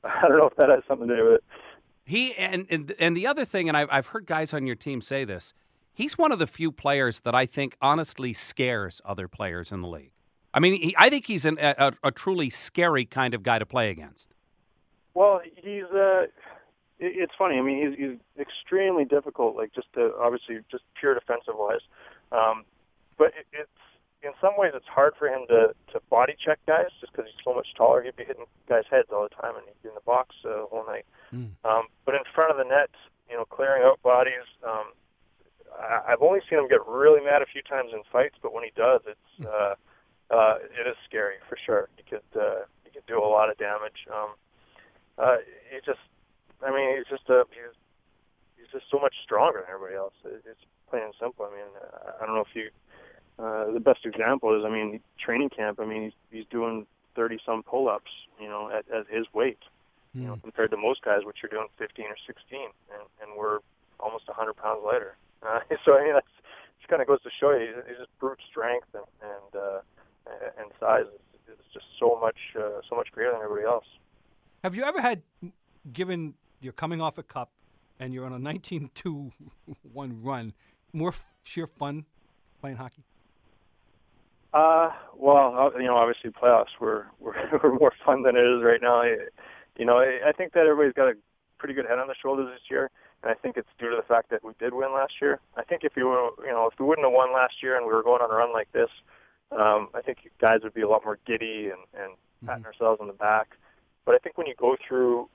I 0.03 0.27
don't 0.27 0.37
know 0.37 0.47
if 0.47 0.55
that 0.55 0.69
has 0.69 0.83
something 0.87 1.07
to 1.07 1.15
do 1.15 1.23
with 1.23 1.33
it. 1.35 1.43
He 2.05 2.33
and 2.35 2.65
and, 2.69 2.93
and 2.99 3.15
the 3.15 3.27
other 3.27 3.45
thing, 3.45 3.67
and 3.67 3.77
I've, 3.77 3.87
I've 3.91 4.07
heard 4.07 4.25
guys 4.25 4.53
on 4.53 4.65
your 4.65 4.75
team 4.75 5.01
say 5.01 5.23
this. 5.23 5.53
He's 5.93 6.17
one 6.17 6.31
of 6.31 6.39
the 6.39 6.47
few 6.47 6.71
players 6.71 7.19
that 7.21 7.35
I 7.35 7.45
think 7.45 7.75
honestly 7.81 8.33
scares 8.33 9.01
other 9.05 9.27
players 9.27 9.71
in 9.71 9.81
the 9.81 9.87
league. 9.87 10.13
I 10.53 10.59
mean, 10.59 10.81
he, 10.81 10.95
I 10.97 11.09
think 11.09 11.25
he's 11.25 11.45
an, 11.45 11.57
a, 11.59 11.93
a 12.03 12.11
truly 12.11 12.49
scary 12.49 13.05
kind 13.05 13.33
of 13.33 13.43
guy 13.43 13.59
to 13.59 13.65
play 13.65 13.89
against. 13.89 14.33
Well, 15.13 15.41
he's. 15.55 15.83
Uh, 15.83 16.27
it's 16.99 17.33
funny. 17.37 17.57
I 17.57 17.61
mean, 17.61 17.89
he's, 17.89 17.97
he's 17.97 18.17
extremely 18.39 19.05
difficult. 19.05 19.55
Like 19.55 19.73
just 19.73 19.91
to 19.93 20.13
obviously 20.19 20.59
just 20.69 20.83
pure 20.99 21.13
defensive 21.13 21.55
wise, 21.55 21.81
um, 22.31 22.63
but 23.17 23.27
it, 23.27 23.47
it's 23.53 23.69
in 24.23 24.31
some 24.39 24.53
ways 24.57 24.71
it's 24.75 24.87
hard 24.87 25.13
for 25.17 25.27
him 25.27 25.45
to 25.49 25.73
to 25.93 25.99
body 26.09 26.35
check 26.37 26.59
guys 26.67 26.93
just 26.99 27.11
because 27.11 27.25
he's 27.25 27.43
so 27.43 27.53
much 27.53 27.67
taller. 27.75 28.03
He'd 28.03 28.15
be 28.15 28.25
hitting 28.25 28.45
guys' 28.69 28.85
heads 28.89 29.09
all 29.11 29.23
the 29.23 29.33
time, 29.33 29.55
and 29.55 29.65
he'd 29.65 29.81
be 29.81 29.89
in 29.89 29.95
the 29.95 30.05
box 30.05 30.35
uh, 30.45 30.69
all 30.69 30.85
night. 30.85 31.05
Mm. 31.33 31.51
Um, 31.65 31.87
but 32.05 32.15
in 32.15 32.21
front 32.33 32.51
of 32.51 32.57
the 32.57 32.65
net, 32.65 32.89
you 33.29 33.35
know, 33.35 33.45
clearing 33.45 33.83
out 33.83 34.01
bodies. 34.03 34.45
Um, 34.63 34.93
I, 35.71 36.13
I've 36.13 36.21
only 36.21 36.41
seen 36.49 36.59
him 36.59 36.67
get 36.67 36.85
really 36.85 37.23
mad 37.23 37.41
a 37.41 37.49
few 37.49 37.61
times 37.61 37.91
in 37.93 38.03
fights, 38.11 38.35
but 38.41 38.53
when 38.53 38.63
he 38.63 38.71
does, 38.75 39.01
it's 39.07 39.47
uh, 39.47 39.73
uh, 40.29 40.55
it 40.61 40.85
is 40.87 40.95
scary 41.07 41.35
for 41.47 41.57
sure. 41.57 41.89
He 41.97 42.03
could 42.03 42.27
uh, 42.35 42.67
he 42.83 42.91
could 42.91 43.05
do 43.07 43.17
a 43.17 43.25
lot 43.25 43.49
of 43.49 43.57
damage. 43.57 44.05
Um, 44.11 44.35
uh, 45.17 45.37
he 45.69 45.79
just, 45.85 46.03
I 46.65 46.71
mean, 46.71 46.97
he's 46.97 47.07
just 47.09 47.27
a 47.29 47.43
he's 47.49 47.75
he's 48.57 48.71
just 48.71 48.85
so 48.91 48.99
much 48.99 49.15
stronger 49.23 49.63
than 49.63 49.73
everybody 49.73 49.95
else. 49.95 50.13
It, 50.25 50.43
it's 50.45 50.65
plain 50.89 51.03
and 51.03 51.15
simple. 51.19 51.47
I 51.47 51.51
mean, 51.55 51.71
uh, 51.79 52.21
I 52.21 52.25
don't 52.25 52.35
know 52.35 52.45
if 52.45 52.53
you. 52.53 52.69
Uh, 53.41 53.71
the 53.71 53.79
best 53.79 54.05
example 54.05 54.57
is, 54.57 54.63
I 54.65 54.69
mean, 54.69 54.99
training 55.19 55.49
camp. 55.49 55.79
I 55.79 55.85
mean, 55.85 56.03
he's 56.03 56.13
he's 56.31 56.45
doing 56.51 56.85
thirty 57.15 57.39
some 57.45 57.63
pull 57.63 57.89
ups, 57.89 58.11
you 58.39 58.47
know, 58.47 58.69
at, 58.69 58.85
at 58.93 59.07
his 59.07 59.25
weight 59.33 59.57
you 60.13 60.23
know, 60.23 60.37
compared 60.43 60.71
to 60.71 60.77
most 60.77 61.01
guys, 61.03 61.19
which 61.23 61.37
are 61.43 61.47
doing 61.47 61.67
15 61.77 62.05
or 62.05 62.15
16, 62.27 62.59
and, 62.59 63.03
and 63.21 63.37
we're 63.37 63.59
almost 63.99 64.27
100 64.27 64.53
pounds 64.55 64.81
lighter. 64.85 65.15
Uh, 65.43 65.59
so 65.83 65.97
I 65.97 66.03
mean, 66.03 66.13
that's 66.13 66.27
just 66.77 66.87
kind 66.87 67.01
of 67.01 67.07
goes 67.07 67.19
to 67.23 67.29
show 67.39 67.49
you, 67.49 67.73
he's 67.87 67.97
just 67.97 68.11
brute 68.19 68.37
strength 68.47 68.85
and 68.93 69.05
and 69.23 69.59
uh, 69.59 69.79
and 70.59 70.69
size 70.79 71.05
is, 71.07 71.53
is 71.55 71.65
just 71.73 71.85
so 71.99 72.15
much 72.21 72.37
uh, 72.55 72.79
so 72.87 72.95
much 72.95 73.11
greater 73.11 73.31
than 73.31 73.41
everybody 73.41 73.65
else. 73.65 73.85
Have 74.63 74.75
you 74.75 74.83
ever 74.83 75.01
had, 75.01 75.23
given 75.91 76.35
you're 76.59 76.73
coming 76.73 77.01
off 77.01 77.17
a 77.17 77.23
cup 77.23 77.49
and 77.99 78.13
you're 78.13 78.23
on 78.23 78.33
a 78.33 78.37
19-2 78.37 79.31
one 79.91 80.21
run, 80.21 80.53
more 80.93 81.09
f- 81.09 81.25
sheer 81.41 81.65
fun 81.65 82.05
playing 82.59 82.77
hockey? 82.77 83.03
Uh, 84.53 84.89
well, 85.17 85.55
uh, 85.57 85.79
you 85.79 85.85
know, 85.85 85.95
obviously 85.95 86.29
playoffs 86.29 86.77
were, 86.79 87.07
were 87.19 87.35
were 87.63 87.73
more 87.73 87.93
fun 88.05 88.23
than 88.23 88.35
it 88.35 88.43
is 88.43 88.63
right 88.63 88.81
now. 88.81 89.03
You 89.77 89.85
know, 89.85 89.97
I, 89.99 90.29
I 90.29 90.31
think 90.33 90.53
that 90.53 90.67
everybody's 90.67 90.93
got 90.93 91.07
a 91.07 91.13
pretty 91.57 91.73
good 91.73 91.85
head 91.85 91.99
on 91.99 92.07
their 92.07 92.17
shoulders 92.21 92.49
this 92.51 92.69
year, 92.69 92.89
and 93.23 93.31
I 93.31 93.35
think 93.35 93.55
it's 93.55 93.69
due 93.79 93.89
to 93.89 93.95
the 93.95 94.07
fact 94.07 94.29
that 94.31 94.43
we 94.43 94.51
did 94.59 94.73
win 94.73 94.93
last 94.93 95.13
year. 95.21 95.39
I 95.55 95.63
think 95.63 95.83
if 95.83 95.93
you 95.95 96.07
were, 96.07 96.31
you 96.45 96.51
know, 96.51 96.69
if 96.71 96.77
we 96.79 96.85
wouldn't 96.85 97.05
have 97.05 97.13
won 97.13 97.33
last 97.33 97.63
year 97.63 97.77
and 97.77 97.85
we 97.85 97.93
were 97.93 98.03
going 98.03 98.21
on 98.21 98.31
a 98.31 98.35
run 98.35 98.51
like 98.51 98.71
this, 98.73 98.89
um, 99.51 99.89
I 99.93 100.01
think 100.01 100.17
guys 100.39 100.59
would 100.63 100.73
be 100.73 100.81
a 100.81 100.89
lot 100.89 101.05
more 101.05 101.17
giddy 101.25 101.69
and 101.71 101.83
and 101.93 102.13
patting 102.45 102.65
ourselves 102.65 102.99
on 102.99 103.07
the 103.07 103.13
back. 103.13 103.55
But 104.05 104.15
I 104.15 104.17
think 104.17 104.37
when 104.37 104.47
you 104.47 104.55
go 104.57 104.75
through, 104.87 105.29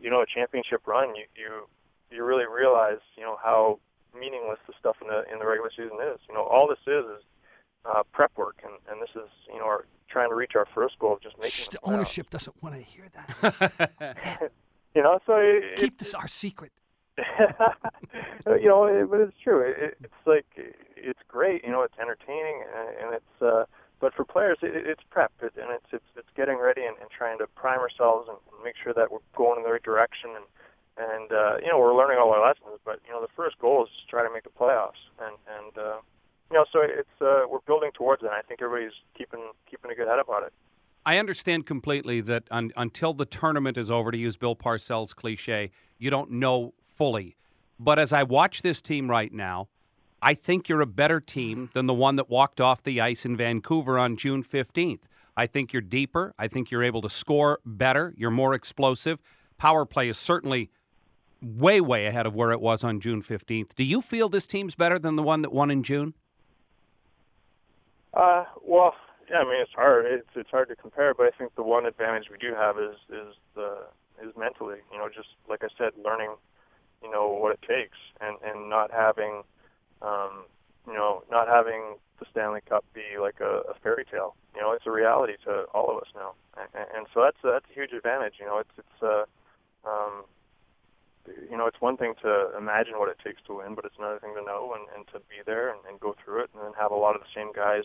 you 0.00 0.10
know, 0.10 0.22
a 0.22 0.26
championship 0.26 0.86
run, 0.86 1.14
you 1.14 1.24
you 1.36 1.66
you 2.10 2.24
really 2.24 2.46
realize, 2.46 2.98
you 3.16 3.22
know, 3.22 3.36
how 3.42 3.78
meaningless 4.18 4.58
the 4.66 4.72
stuff 4.78 4.96
in 5.02 5.08
the 5.08 5.22
in 5.32 5.38
the 5.38 5.46
regular 5.46 5.70
season 5.70 5.98
is. 6.12 6.18
You 6.28 6.34
know, 6.34 6.42
all 6.42 6.66
this 6.66 6.82
is 6.86 7.04
is 7.18 7.22
uh, 7.88 8.02
prep 8.12 8.36
work, 8.36 8.56
and 8.64 8.74
and 8.90 9.00
this 9.02 9.10
is, 9.14 9.30
you 9.52 9.58
know, 9.58 9.66
our 9.66 9.84
trying 10.08 10.28
to 10.30 10.34
reach 10.34 10.52
our 10.54 10.66
first 10.74 10.98
goal 10.98 11.14
of 11.14 11.20
just 11.20 11.36
making 11.36 11.50
Shh, 11.50 11.68
the 11.68 11.78
ownership 11.82 12.30
doesn't 12.30 12.62
want 12.62 12.74
to 12.76 12.82
hear 12.82 13.04
that. 13.14 14.50
You 14.96 15.02
know, 15.02 15.18
so 15.26 15.34
it, 15.36 15.76
Keep 15.76 15.98
this 15.98 16.14
our 16.14 16.26
secret. 16.26 16.72
you 17.18 18.64
know, 18.68 18.84
it, 18.86 19.10
but 19.10 19.20
it's 19.20 19.36
true. 19.44 19.60
It, 19.60 19.98
it's 20.02 20.24
like 20.24 20.46
it's 20.56 21.20
great. 21.28 21.62
You 21.64 21.70
know, 21.70 21.82
it's 21.82 21.98
entertaining 22.00 22.64
and, 22.64 22.88
and 23.04 23.14
it's. 23.14 23.42
uh 23.42 23.64
But 24.00 24.14
for 24.14 24.24
players, 24.24 24.56
it, 24.62 24.72
it's 24.74 25.02
prep 25.10 25.32
it, 25.42 25.52
and 25.60 25.68
it's 25.70 25.84
it's 25.92 26.10
it's 26.16 26.32
getting 26.34 26.58
ready 26.58 26.80
and, 26.88 26.96
and 27.00 27.10
trying 27.10 27.36
to 27.38 27.46
prime 27.46 27.80
ourselves 27.80 28.28
and 28.30 28.38
make 28.64 28.76
sure 28.82 28.94
that 28.94 29.12
we're 29.12 29.24
going 29.36 29.58
in 29.58 29.64
the 29.64 29.72
right 29.72 29.82
direction 29.82 30.30
and 30.32 30.46
and 30.96 31.28
uh, 31.30 31.56
you 31.60 31.68
know 31.68 31.78
we're 31.78 31.94
learning 31.94 32.16
all 32.16 32.32
our 32.32 32.40
lessons. 32.40 32.80
But 32.82 33.00
you 33.06 33.12
know, 33.12 33.20
the 33.20 33.32
first 33.36 33.58
goal 33.58 33.84
is 33.84 33.90
to 34.00 34.06
try 34.08 34.22
to 34.26 34.32
make 34.32 34.44
the 34.44 34.54
playoffs 34.60 35.02
and 35.20 35.36
and 35.56 35.72
uh, 35.76 36.00
you 36.50 36.56
know, 36.56 36.64
so 36.72 36.80
it's 36.82 37.08
uh, 37.20 37.46
we're 37.48 37.60
building 37.66 37.90
towards 37.94 38.22
it. 38.22 38.30
I 38.30 38.42
think 38.42 38.62
everybody's 38.62 38.96
keeping 39.16 39.50
keeping 39.68 39.90
a 39.90 39.94
good 39.94 40.08
head 40.08 40.18
about 40.18 40.44
it. 40.44 40.52
I 41.04 41.18
understand 41.18 41.66
completely 41.66 42.20
that 42.22 42.44
un- 42.50 42.72
until 42.76 43.12
the 43.12 43.26
tournament 43.26 43.76
is 43.76 43.90
over, 43.90 44.10
to 44.10 44.18
use 44.18 44.36
Bill 44.36 44.56
Parcells' 44.56 45.14
cliche, 45.14 45.70
you 45.98 46.10
don't 46.10 46.32
know 46.32 46.74
fully. 46.94 47.36
But 47.78 47.98
as 47.98 48.12
I 48.12 48.22
watch 48.22 48.62
this 48.62 48.80
team 48.80 49.08
right 49.08 49.32
now, 49.32 49.68
I 50.22 50.34
think 50.34 50.68
you're 50.68 50.80
a 50.80 50.86
better 50.86 51.20
team 51.20 51.70
than 51.74 51.86
the 51.86 51.94
one 51.94 52.16
that 52.16 52.28
walked 52.28 52.60
off 52.60 52.82
the 52.82 53.00
ice 53.00 53.24
in 53.24 53.36
Vancouver 53.36 53.98
on 53.98 54.16
June 54.16 54.42
15th. 54.42 55.02
I 55.36 55.46
think 55.46 55.72
you're 55.72 55.82
deeper. 55.82 56.34
I 56.38 56.48
think 56.48 56.70
you're 56.70 56.82
able 56.82 57.02
to 57.02 57.10
score 57.10 57.60
better. 57.64 58.14
You're 58.16 58.30
more 58.30 58.54
explosive. 58.54 59.20
Power 59.58 59.84
play 59.84 60.08
is 60.08 60.16
certainly 60.16 60.70
way, 61.42 61.80
way 61.80 62.06
ahead 62.06 62.26
of 62.26 62.34
where 62.34 62.50
it 62.50 62.60
was 62.60 62.82
on 62.82 62.98
June 62.98 63.22
15th. 63.22 63.74
Do 63.74 63.84
you 63.84 64.00
feel 64.00 64.28
this 64.28 64.46
team's 64.46 64.74
better 64.74 64.98
than 64.98 65.16
the 65.16 65.22
one 65.22 65.42
that 65.42 65.52
won 65.52 65.70
in 65.70 65.82
June? 65.82 66.14
Uh, 68.16 68.44
well, 68.66 68.94
yeah, 69.30 69.38
I 69.38 69.44
mean 69.44 69.60
it's 69.60 69.72
hard. 69.74 70.06
It's 70.06 70.28
it's 70.34 70.50
hard 70.50 70.68
to 70.70 70.76
compare, 70.76 71.14
but 71.14 71.26
I 71.26 71.30
think 71.36 71.54
the 71.54 71.62
one 71.62 71.86
advantage 71.86 72.28
we 72.30 72.38
do 72.38 72.54
have 72.54 72.78
is 72.78 72.96
is 73.10 73.34
the 73.54 73.86
is 74.24 74.32
mentally. 74.38 74.78
You 74.92 74.98
know, 74.98 75.08
just 75.14 75.28
like 75.48 75.62
I 75.62 75.68
said, 75.76 75.92
learning, 76.02 76.34
you 77.02 77.10
know, 77.10 77.28
what 77.28 77.52
it 77.52 77.60
takes, 77.62 77.98
and 78.20 78.38
and 78.42 78.70
not 78.70 78.90
having, 78.90 79.42
um, 80.02 80.46
you 80.86 80.94
know, 80.94 81.24
not 81.30 81.48
having 81.48 81.96
the 82.18 82.26
Stanley 82.30 82.60
Cup 82.66 82.84
be 82.94 83.20
like 83.20 83.40
a, 83.40 83.68
a 83.68 83.74
fairy 83.82 84.06
tale. 84.10 84.34
You 84.54 84.62
know, 84.62 84.72
it's 84.72 84.86
a 84.86 84.90
reality 84.90 85.34
to 85.44 85.64
all 85.74 85.90
of 85.90 85.98
us 85.98 86.08
now, 86.14 86.32
and, 86.56 86.86
and 86.96 87.06
so 87.12 87.20
that's 87.22 87.36
a, 87.44 87.52
that's 87.52 87.66
a 87.70 87.74
huge 87.74 87.92
advantage. 87.92 88.34
You 88.40 88.46
know, 88.46 88.58
it's 88.58 88.72
it's 88.78 89.02
uh, 89.02 89.24
um, 89.86 90.24
you 91.50 91.56
know, 91.56 91.66
it's 91.66 91.80
one 91.80 91.96
thing 91.96 92.14
to 92.22 92.50
imagine 92.56 92.94
what 92.98 93.08
it 93.08 93.18
takes 93.24 93.40
to 93.46 93.58
win, 93.58 93.74
but 93.74 93.84
it's 93.84 93.96
another 93.98 94.18
thing 94.18 94.34
to 94.36 94.44
know 94.44 94.74
and, 94.74 94.86
and 94.96 95.06
to 95.08 95.20
be 95.28 95.42
there 95.44 95.70
and, 95.70 95.78
and 95.88 96.00
go 96.00 96.14
through 96.22 96.44
it, 96.44 96.50
and 96.54 96.62
then 96.62 96.72
have 96.78 96.90
a 96.90 96.96
lot 96.96 97.14
of 97.14 97.22
the 97.22 97.28
same 97.34 97.52
guys 97.52 97.84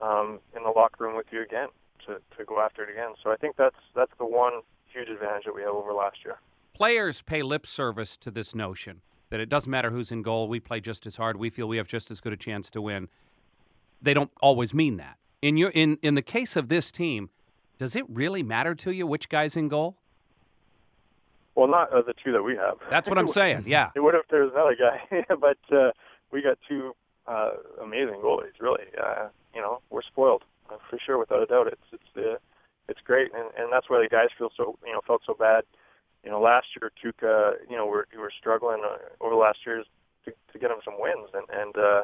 um, 0.00 0.40
in 0.56 0.62
the 0.62 0.70
locker 0.70 1.04
room 1.04 1.16
with 1.16 1.26
you 1.30 1.42
again 1.42 1.68
to, 2.06 2.16
to 2.36 2.44
go 2.44 2.60
after 2.60 2.82
it 2.82 2.90
again. 2.90 3.14
So 3.22 3.30
I 3.30 3.36
think 3.36 3.56
that's 3.56 3.76
that's 3.94 4.12
the 4.18 4.26
one 4.26 4.62
huge 4.92 5.08
advantage 5.08 5.44
that 5.44 5.54
we 5.54 5.62
have 5.62 5.74
over 5.74 5.92
last 5.92 6.18
year. 6.24 6.36
Players 6.74 7.22
pay 7.22 7.42
lip 7.42 7.66
service 7.66 8.16
to 8.18 8.30
this 8.30 8.54
notion 8.54 9.00
that 9.30 9.40
it 9.40 9.48
doesn't 9.48 9.70
matter 9.70 9.90
who's 9.90 10.12
in 10.12 10.22
goal, 10.22 10.48
we 10.48 10.60
play 10.60 10.80
just 10.80 11.06
as 11.06 11.16
hard, 11.16 11.36
we 11.36 11.50
feel 11.50 11.66
we 11.66 11.76
have 11.76 11.88
just 11.88 12.10
as 12.10 12.20
good 12.20 12.32
a 12.32 12.36
chance 12.36 12.70
to 12.70 12.80
win. 12.80 13.08
They 14.00 14.14
don't 14.14 14.30
always 14.40 14.72
mean 14.74 14.96
that. 14.98 15.18
In 15.42 15.56
your 15.56 15.70
in 15.70 15.98
in 16.02 16.14
the 16.14 16.22
case 16.22 16.56
of 16.56 16.68
this 16.68 16.92
team, 16.92 17.30
does 17.78 17.96
it 17.96 18.04
really 18.08 18.42
matter 18.42 18.74
to 18.76 18.92
you 18.92 19.06
which 19.06 19.28
guy's 19.28 19.56
in 19.56 19.68
goal? 19.68 19.98
Well, 21.54 21.68
not 21.68 21.92
uh, 21.92 22.02
the 22.02 22.14
two 22.14 22.32
that 22.32 22.42
we 22.42 22.56
have. 22.56 22.78
That's 22.90 23.08
what 23.08 23.18
I'm 23.22 23.28
saying. 23.28 23.64
Yeah. 23.66 23.90
It 23.94 24.00
would 24.00 24.14
if 24.14 24.28
there 24.28 24.42
was 24.42 24.52
another 24.52 24.76
guy, 24.76 25.24
but 25.40 25.58
uh, 25.76 25.92
we 26.32 26.42
got 26.42 26.58
two 26.68 26.94
uh, 27.26 27.52
amazing 27.82 28.20
goalies. 28.22 28.58
Really, 28.60 28.84
uh, 29.02 29.28
you 29.54 29.60
know, 29.60 29.80
we're 29.90 30.02
spoiled 30.02 30.44
uh, 30.70 30.76
for 30.90 30.98
sure, 31.04 31.18
without 31.18 31.42
a 31.42 31.46
doubt. 31.46 31.68
It's 31.68 31.86
it's 31.92 32.16
uh, 32.16 32.38
it's 32.88 33.00
great, 33.04 33.32
and 33.34 33.48
and 33.56 33.72
that's 33.72 33.88
why 33.88 34.02
the 34.02 34.08
guys 34.08 34.28
feel 34.36 34.50
so 34.56 34.78
you 34.84 34.92
know 34.92 35.00
felt 35.06 35.22
so 35.26 35.34
bad. 35.34 35.64
You 36.24 36.30
know, 36.30 36.40
last 36.40 36.68
year 36.74 36.90
Tuukka, 36.90 37.56
you 37.68 37.76
know, 37.76 37.86
we're 37.86 38.04
we 38.12 38.18
were 38.18 38.32
struggling 38.36 38.82
uh, 38.84 38.96
over 39.20 39.34
the 39.34 39.40
last 39.40 39.58
years 39.64 39.86
to, 40.24 40.32
to 40.52 40.58
get 40.58 40.70
him 40.70 40.78
some 40.84 40.94
wins, 40.98 41.30
and 41.34 41.46
and 41.50 41.76
uh, 41.76 42.02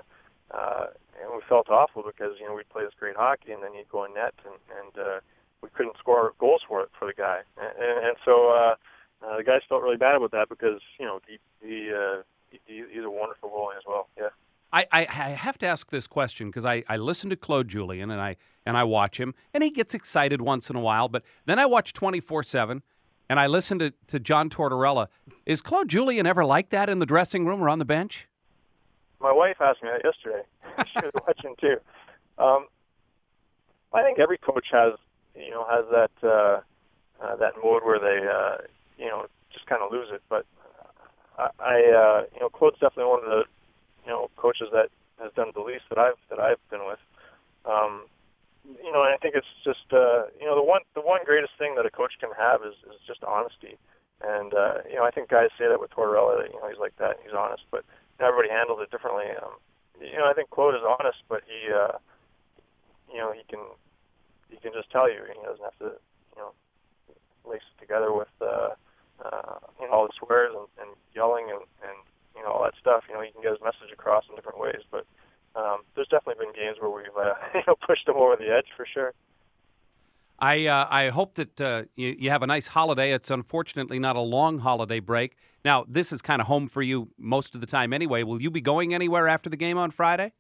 uh, 0.53 0.87
and 1.21 1.33
we 1.35 1.41
felt 1.49 1.69
awful 1.69 2.03
because 2.03 2.39
you 2.39 2.47
know 2.47 2.55
we'd 2.55 2.69
play 2.69 2.85
this 2.85 2.95
great 2.99 3.17
hockey, 3.17 3.53
and 3.53 3.63
then 3.63 3.73
he'd 3.75 3.89
go 3.91 4.05
in 4.05 4.15
net, 4.15 4.35
and 4.45 4.55
and 4.79 5.07
uh, 5.07 5.21
we 5.63 5.69
couldn't 5.75 5.97
score 5.99 6.33
goals 6.39 6.63
for 6.67 6.83
it 6.83 6.91
for 6.99 7.07
the 7.07 7.15
guy, 7.15 7.41
and, 7.61 7.73
and, 7.83 8.07
and 8.07 8.17
so. 8.25 8.51
Uh, 8.51 8.75
uh, 9.23 9.37
the 9.37 9.45
guys 9.45 9.61
felt 9.69 9.83
really 9.83 9.97
bad 9.97 10.17
about 10.17 10.31
that 10.33 10.49
because 10.49 10.81
you 10.99 11.07
know 11.07 11.21
he 11.27 11.39
he, 11.67 11.93
uh, 11.93 12.23
he 12.51 12.85
he's 12.93 13.05
a 13.05 13.11
wonderful 13.11 13.51
goalie 13.51 13.77
as 13.77 13.85
well. 13.87 14.09
Yeah. 14.19 14.29
I, 14.73 14.87
I, 14.93 15.01
I 15.01 15.31
have 15.31 15.59
to 15.59 15.67
ask 15.67 15.91
this 15.91 16.07
question 16.07 16.49
because 16.49 16.65
I, 16.65 16.85
I 16.89 16.97
listen 16.97 17.29
to 17.31 17.37
Claude 17.37 17.67
Julien 17.67 18.09
and 18.09 18.21
I 18.21 18.37
and 18.65 18.77
I 18.77 18.85
watch 18.85 19.19
him 19.19 19.35
and 19.53 19.65
he 19.65 19.71
gets 19.71 19.95
excited 19.95 20.41
once 20.41 20.71
in 20.71 20.77
a 20.77 20.81
while, 20.81 21.09
but 21.09 21.25
then 21.47 21.59
I 21.59 21.67
watch 21.67 21.93
twenty 21.93 22.21
four 22.21 22.43
seven 22.43 22.83
and 23.29 23.39
I 23.39 23.47
listen 23.47 23.79
to, 23.79 23.93
to 24.09 24.19
John 24.19 24.51
Tortorella. 24.51 25.07
Is 25.47 25.61
Claude 25.61 25.89
Julien 25.89 26.27
ever 26.27 26.45
like 26.45 26.71
that 26.71 26.89
in 26.89 26.99
the 26.99 27.07
dressing 27.07 27.47
room 27.47 27.63
or 27.63 27.69
on 27.69 27.79
the 27.79 27.85
bench? 27.85 28.29
My 29.21 29.33
wife 29.33 29.61
asked 29.61 29.83
me 29.83 29.91
that 29.93 30.03
yesterday. 30.05 30.43
she 30.93 31.05
was 31.05 31.13
watching 31.27 31.55
too. 31.61 31.77
Um, 32.39 32.67
I 33.93 34.03
think 34.03 34.19
every 34.19 34.39
coach 34.39 34.69
has 34.73 34.95
you 35.35 35.51
know 35.51 35.67
has 35.71 35.85
that 35.91 36.11
uh, 36.29 36.61
uh, 37.25 37.37
that 37.37 37.55
mode 37.63 37.83
where 37.85 37.99
they 37.99 38.27
uh, 38.27 38.67
you 39.01 39.09
know, 39.09 39.25
just 39.51 39.67
kind 39.67 39.83
of 39.83 39.91
lose 39.91 40.09
it. 40.13 40.23
But 40.29 40.45
I, 41.39 41.49
I 41.59 41.77
uh, 41.89 42.21
you 42.35 42.41
know, 42.41 42.51
Claude's 42.53 42.79
definitely 42.79 43.09
one 43.11 43.25
of 43.25 43.31
the, 43.31 43.43
you 44.05 44.13
know, 44.13 44.29
coaches 44.37 44.69
that 44.73 44.93
has 45.19 45.33
done 45.33 45.51
the 45.55 45.65
least 45.65 45.89
that 45.89 45.99
I've 45.99 46.21
that 46.29 46.39
I've 46.39 46.61
been 46.69 46.85
with. 46.85 47.01
Um, 47.65 48.05
you 48.65 48.93
know, 48.93 49.03
and 49.03 49.13
I 49.13 49.17
think 49.17 49.35
it's 49.35 49.49
just, 49.65 49.89
uh, 49.93 50.29
you 50.39 50.45
know, 50.45 50.55
the 50.55 50.63
one 50.63 50.85
the 50.95 51.01
one 51.01 51.25
greatest 51.25 51.57
thing 51.59 51.75
that 51.77 51.89
a 51.89 51.91
coach 51.91 52.13
can 52.21 52.31
have 52.37 52.61
is 52.61 52.77
is 52.93 53.01
just 53.09 53.25
honesty. 53.25 53.81
And 54.21 54.53
uh, 54.53 54.85
you 54.85 54.97
know, 54.97 55.05
I 55.05 55.11
think 55.11 55.33
guys 55.33 55.49
say 55.57 55.65
that 55.67 55.81
with 55.81 55.91
Tortorella, 55.97 56.45
that, 56.45 56.53
you 56.53 56.61
know, 56.61 56.69
he's 56.69 56.79
like 56.79 56.97
that, 57.01 57.17
he's 57.25 57.33
honest, 57.33 57.65
but 57.73 57.89
everybody 58.21 58.53
handles 58.53 58.85
it 58.85 58.93
differently. 58.93 59.33
Um, 59.41 59.57
you 59.97 60.17
know, 60.21 60.29
I 60.29 60.37
think 60.37 60.51
Claude 60.51 60.77
is 60.77 60.85
honest, 60.85 61.25
but 61.29 61.41
he, 61.49 61.73
uh, 61.73 61.97
you 63.09 63.17
know, 63.17 63.33
he 63.33 63.41
can 63.49 63.65
he 64.53 64.61
can 64.61 64.73
just 64.77 64.91
tell 64.93 65.09
you. 65.09 65.25
He 65.25 65.41
doesn't 65.41 65.65
have 65.65 65.79
to, 65.81 65.97
you 66.37 66.41
know, 66.45 66.53
lace 67.49 67.65
it 67.65 67.81
together 67.81 68.13
with. 68.13 68.33
Uh, 68.41 68.77
uh, 69.25 69.59
you 69.81 69.87
know, 69.87 69.93
all 69.93 70.07
the 70.07 70.13
swears 70.19 70.53
and, 70.57 70.67
and 70.81 70.97
yelling 71.15 71.47
and, 71.51 71.63
and 71.83 71.97
you 72.37 72.43
know 72.43 72.51
all 72.53 72.65
that 72.65 72.75
stuff. 72.81 73.05
You 73.09 73.15
know, 73.15 73.23
he 73.23 73.31
can 73.33 73.43
get 73.43 73.53
his 73.53 73.61
message 73.63 73.93
across 73.93 74.25
in 74.29 74.37
different 74.37 74.59
ways. 74.59 74.83
But 74.91 75.07
um, 75.57 75.83
there's 75.95 76.09
definitely 76.09 76.45
been 76.45 76.55
games 76.55 76.79
where 76.81 76.91
we've 76.91 77.07
uh, 77.17 77.35
you 77.55 77.63
know 77.67 77.77
pushed 77.87 78.09
him 78.09 78.17
over 78.17 78.37
the 78.37 78.49
edge 78.49 78.67
for 78.77 78.87
sure. 78.87 79.13
I 80.39 80.67
uh, 80.67 80.87
I 80.91 81.11
hope 81.11 81.35
that 81.35 81.61
uh, 81.61 81.83
you, 81.97 82.17
you 82.19 82.31
have 82.31 82.43
a 82.43 82.47
nice 82.47 82.69
holiday. 82.69 83.13
It's 83.13 83.31
unfortunately 83.31 83.99
not 83.99 84.17
a 84.17 84.21
long 84.21 84.59
holiday 84.59 85.01
break. 85.01 85.37
Now 85.65 85.85
this 85.87 86.13
is 86.13 86.23
kind 86.23 86.41
of 86.41 86.47
home 86.47 86.69
for 86.69 86.83
you 86.83 87.11
most 87.19 87.55
of 87.55 87.61
the 87.61 87.67
time 87.67 87.93
anyway. 87.93 88.23
Will 88.23 88.41
you 88.41 88.51
be 88.51 88.63
going 88.63 88.95
anywhere 88.95 89.29
after 89.29 89.51
the 89.51 89.57
game 89.57 89.77
on 89.77 89.91
Friday? 89.91 90.33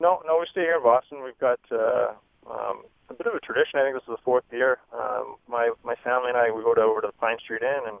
No, 0.00 0.20
no, 0.26 0.38
we 0.40 0.46
stay 0.50 0.62
here 0.62 0.76
in 0.76 0.82
Boston. 0.82 1.22
We've 1.22 1.38
got 1.38 1.60
uh, 1.70 2.12
um, 2.50 2.82
a 3.08 3.14
bit 3.14 3.26
of 3.26 3.34
a 3.34 3.40
tradition. 3.40 3.78
I 3.78 3.84
think 3.84 3.94
this 3.94 4.02
is 4.02 4.16
the 4.18 4.24
fourth 4.24 4.44
year. 4.52 4.78
Um, 4.92 5.36
my 5.48 5.72
my 5.82 5.94
family 6.04 6.28
and 6.28 6.36
I 6.36 6.50
we 6.50 6.62
go 6.62 6.74
to, 6.74 6.93
Street 7.44 7.62
Inn 7.62 7.84
and 7.86 7.98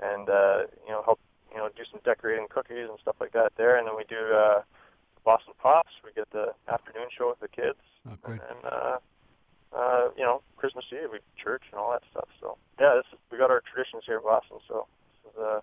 and 0.00 0.28
uh, 0.28 0.58
you 0.86 0.92
know 0.92 1.02
help 1.04 1.20
you 1.52 1.58
know 1.58 1.68
do 1.76 1.84
some 1.90 2.00
decorating 2.04 2.46
cookies 2.48 2.88
and 2.88 2.98
stuff 3.00 3.16
like 3.20 3.32
that 3.32 3.52
there, 3.56 3.76
and 3.76 3.86
then 3.86 3.96
we 3.96 4.04
do 4.08 4.18
uh, 4.34 4.62
Boston 5.24 5.54
Pops. 5.60 5.92
We 6.04 6.12
get 6.12 6.30
the 6.30 6.54
afternoon 6.72 7.08
show 7.16 7.28
with 7.28 7.40
the 7.40 7.48
kids, 7.48 7.82
oh, 8.08 8.16
good. 8.22 8.40
and 8.40 8.60
uh, 8.64 8.96
uh, 9.76 10.08
you 10.16 10.24
know 10.24 10.42
Christmas 10.56 10.84
Eve 10.92 11.10
we 11.12 11.18
church 11.36 11.62
and 11.70 11.78
all 11.78 11.92
that 11.92 12.02
stuff. 12.10 12.28
So 12.40 12.56
yeah, 12.80 12.94
this 12.96 13.06
is, 13.12 13.18
we 13.30 13.38
got 13.38 13.50
our 13.50 13.62
traditions 13.62 14.04
here 14.06 14.18
in 14.18 14.24
Boston. 14.24 14.58
So 14.68 14.86
this 15.24 15.32
is, 15.32 15.38
uh, 15.38 15.60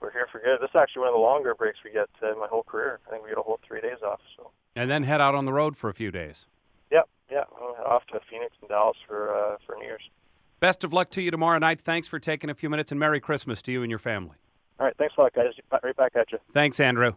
we're 0.00 0.12
here 0.12 0.28
for 0.30 0.40
good. 0.40 0.60
This 0.60 0.70
is 0.70 0.76
actually 0.76 1.00
one 1.00 1.08
of 1.08 1.14
the 1.14 1.26
longer 1.26 1.54
breaks 1.54 1.78
we 1.84 1.90
get 1.90 2.08
uh, 2.22 2.32
in 2.32 2.38
my 2.38 2.48
whole 2.48 2.64
career. 2.64 3.00
I 3.06 3.10
think 3.10 3.24
we 3.24 3.30
get 3.30 3.38
a 3.38 3.42
whole 3.42 3.60
three 3.66 3.80
days 3.80 4.02
off. 4.04 4.20
So 4.36 4.50
and 4.74 4.90
then 4.90 5.04
head 5.04 5.20
out 5.20 5.34
on 5.34 5.44
the 5.44 5.52
road 5.52 5.76
for 5.76 5.90
a 5.90 5.94
few 5.94 6.10
days. 6.10 6.46
Yep, 6.92 7.08
yeah, 7.30 7.44
we'll 7.58 7.74
off 7.84 8.06
to 8.12 8.20
Phoenix 8.30 8.52
and 8.60 8.68
Dallas 8.68 8.96
for 9.08 9.34
uh, 9.34 9.56
for 9.66 9.76
New 9.76 9.86
Year's. 9.86 10.08
Best 10.58 10.84
of 10.84 10.92
luck 10.92 11.10
to 11.10 11.22
you 11.22 11.30
tomorrow 11.30 11.58
night. 11.58 11.80
Thanks 11.80 12.08
for 12.08 12.18
taking 12.18 12.48
a 12.48 12.54
few 12.54 12.70
minutes, 12.70 12.90
and 12.90 12.98
Merry 12.98 13.20
Christmas 13.20 13.60
to 13.62 13.72
you 13.72 13.82
and 13.82 13.90
your 13.90 13.98
family. 13.98 14.36
All 14.78 14.86
right, 14.86 14.96
thanks 14.98 15.14
a 15.18 15.20
lot, 15.20 15.34
guys. 15.34 15.52
Right 15.82 15.96
back 15.96 16.12
at 16.16 16.32
you. 16.32 16.38
Thanks, 16.52 16.80
Andrew. 16.80 17.12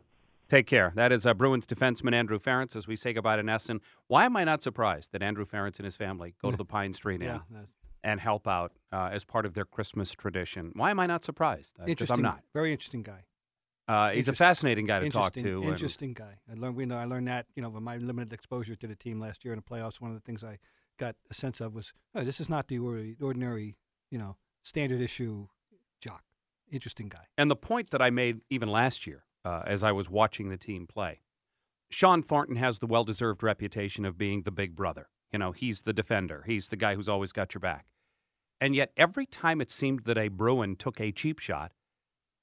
Take 0.49 0.65
care. 0.65 0.91
That 0.95 1.11
is 1.11 1.25
uh, 1.25 1.33
Bruins 1.33 1.65
defenseman 1.65 2.13
Andrew 2.13 2.39
Ference 2.39 2.75
as 2.75 2.87
we 2.87 2.95
say 2.95 3.13
goodbye 3.13 3.35
to 3.35 3.43
NESN. 3.43 3.79
Why 4.07 4.25
am 4.25 4.35
I 4.35 4.43
not 4.43 4.63
surprised 4.63 5.11
that 5.11 5.21
Andrew 5.21 5.45
Ference 5.45 5.77
and 5.77 5.85
his 5.85 5.95
family 5.95 6.33
go 6.41 6.49
to 6.49 6.57
the 6.57 6.65
Pine 6.65 6.91
Street 6.91 7.21
Inn 7.21 7.39
yeah, 7.51 7.61
and 8.03 8.19
help 8.19 8.47
out 8.47 8.71
uh, 8.91 9.09
as 9.11 9.25
part 9.25 9.45
of 9.45 9.53
their 9.53 9.65
Christmas 9.65 10.11
tradition? 10.11 10.71
Why 10.73 10.89
am 10.89 10.99
I 10.99 11.05
not 11.05 11.23
surprised? 11.23 11.75
Because 11.85 12.09
I'm 12.09 12.21
not. 12.21 12.41
Very 12.53 12.71
interesting 12.71 13.03
guy. 13.03 13.25
Uh, 13.89 14.11
he's 14.11 14.27
a 14.27 14.33
fascinating 14.33 14.85
guy 14.85 14.99
to 14.99 15.09
talk 15.09 15.33
to. 15.33 15.63
Interesting 15.63 16.13
guy. 16.13 16.37
I 16.49 16.53
learned. 16.53 16.75
We 16.75 16.85
know. 16.85 16.97
I 16.97 17.05
learned 17.05 17.27
that. 17.27 17.47
You 17.55 17.63
know, 17.63 17.69
with 17.69 17.81
my 17.81 17.97
limited 17.97 18.31
exposure 18.31 18.75
to 18.75 18.87
the 18.87 18.95
team 18.95 19.19
last 19.19 19.43
year 19.43 19.51
in 19.51 19.57
the 19.59 19.63
playoffs, 19.63 19.99
one 19.99 20.11
of 20.11 20.15
the 20.15 20.21
things 20.21 20.43
I 20.43 20.59
got 20.99 21.15
a 21.31 21.33
sense 21.33 21.59
of 21.59 21.73
was, 21.73 21.91
oh, 22.13 22.23
this 22.23 22.39
is 22.39 22.49
not 22.49 22.67
the 22.67 22.77
ordinary, 22.77 23.77
you 24.11 24.19
know, 24.19 24.37
standard 24.63 25.01
issue 25.01 25.47
jock. 25.99 26.23
Interesting 26.71 27.09
guy. 27.09 27.25
And 27.35 27.49
the 27.49 27.55
point 27.55 27.89
that 27.89 28.01
I 28.01 28.11
made 28.11 28.41
even 28.51 28.69
last 28.69 29.07
year, 29.07 29.23
uh, 29.43 29.63
as 29.65 29.83
I 29.83 29.91
was 29.91 30.07
watching 30.07 30.49
the 30.49 30.57
team 30.57 30.85
play, 30.85 31.21
Shawn 31.89 32.21
Thornton 32.21 32.57
has 32.57 32.77
the 32.77 32.85
well-deserved 32.85 33.41
reputation 33.41 34.05
of 34.05 34.19
being 34.19 34.43
the 34.43 34.51
big 34.51 34.75
brother. 34.75 35.09
You 35.31 35.39
know, 35.39 35.51
he's 35.51 35.81
the 35.81 35.93
defender. 35.93 36.43
He's 36.45 36.69
the 36.69 36.75
guy 36.75 36.93
who's 36.93 37.09
always 37.09 37.31
got 37.31 37.55
your 37.55 37.59
back. 37.59 37.87
And 38.61 38.75
yet, 38.75 38.91
every 38.95 39.25
time 39.25 39.61
it 39.61 39.71
seemed 39.71 40.01
that 40.01 40.17
a 40.17 40.27
Bruin 40.27 40.75
took 40.75 41.01
a 41.01 41.11
cheap 41.11 41.39
shot, 41.39 41.71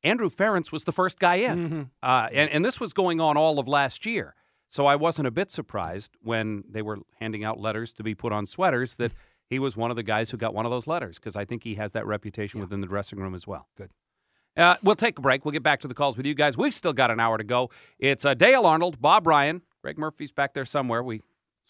Andrew 0.07 0.31
Ference 0.31 0.71
was 0.73 0.85
the 0.85 0.93
first 0.93 1.19
guy 1.19 1.37
in. 1.37 1.59
Mm-hmm. 1.69 1.83
Uh, 2.03 2.29
and, 2.33 2.51
and 2.51 2.65
this 2.65 2.79
was 2.81 2.93
going 2.93 3.21
on 3.21 3.37
all 3.37 3.59
of 3.59 3.67
last 3.69 4.07
year. 4.07 4.35
So 4.69 4.87
I 4.87 4.97
wasn't 4.97 5.29
a 5.29 5.31
bit 5.31 5.51
surprised 5.51 6.13
when 6.23 6.65
they 6.69 6.83
were 6.83 6.99
handing 7.21 7.45
out 7.45 7.59
letters 7.61 7.93
to 7.95 8.03
be 8.03 8.15
put 8.15 8.33
on 8.33 8.47
sweaters 8.47 8.97
that 8.97 9.13
he 9.51 9.59
was 9.59 9.77
one 9.77 9.91
of 9.91 9.97
the 9.97 10.03
guys 10.03 10.31
who 10.31 10.37
got 10.37 10.55
one 10.55 10.65
of 10.67 10.71
those 10.71 10.87
letters 10.87 11.17
because 11.19 11.37
I 11.37 11.45
think 11.45 11.63
he 11.65 11.75
has 11.77 11.93
that 11.93 12.07
reputation 12.07 12.59
Yeah. 12.59 12.65
within 12.65 12.81
the 12.81 12.87
dressing 12.87 13.19
room 13.19 13.35
as 13.35 13.47
well. 13.47 13.69
Good. 13.77 13.91
Uh, 14.57 14.77
we'll 14.83 14.97
take 14.97 15.19
a 15.19 15.23
break. 15.23 15.45
We'll 15.45 15.53
get 15.53 15.63
back 15.63 15.81
to 15.83 15.89
the 15.89 15.95
calls 15.95 16.17
with 16.17 16.25
you 16.25 16.35
guys. 16.35 16.57
We've 16.57 16.73
still 16.75 16.95
got 16.95 17.11
an 17.11 17.21
hour 17.21 17.37
to 17.37 17.45
go. 17.45 17.71
It's 17.99 18.25
uh, 18.25 18.33
Dale 18.35 18.65
Arnold, 18.65 19.01
Bob 19.01 19.27
Ryan, 19.27 19.61
Greg 19.83 19.99
Murphy's 19.99 20.33
back 20.33 20.55
there 20.55 20.65
somewhere. 20.65 21.03
We 21.03 21.21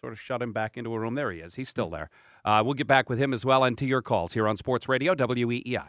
sort 0.00 0.12
of 0.12 0.20
shut 0.20 0.40
him 0.40 0.52
back 0.52 0.76
into 0.76 0.94
a 0.94 0.98
room. 1.00 1.16
There 1.16 1.32
he 1.32 1.40
is. 1.40 1.56
He's 1.56 1.68
still 1.68 1.90
there. 1.90 2.10
Uh, 2.44 2.62
we'll 2.64 2.74
get 2.74 2.86
back 2.86 3.10
with 3.10 3.18
him 3.18 3.32
as 3.32 3.44
well 3.44 3.64
and 3.64 3.76
to 3.78 3.86
your 3.86 4.02
calls 4.02 4.34
here 4.34 4.46
on 4.46 4.56
Sports 4.56 4.88
Radio 4.88 5.14
WEEI. 5.14 5.88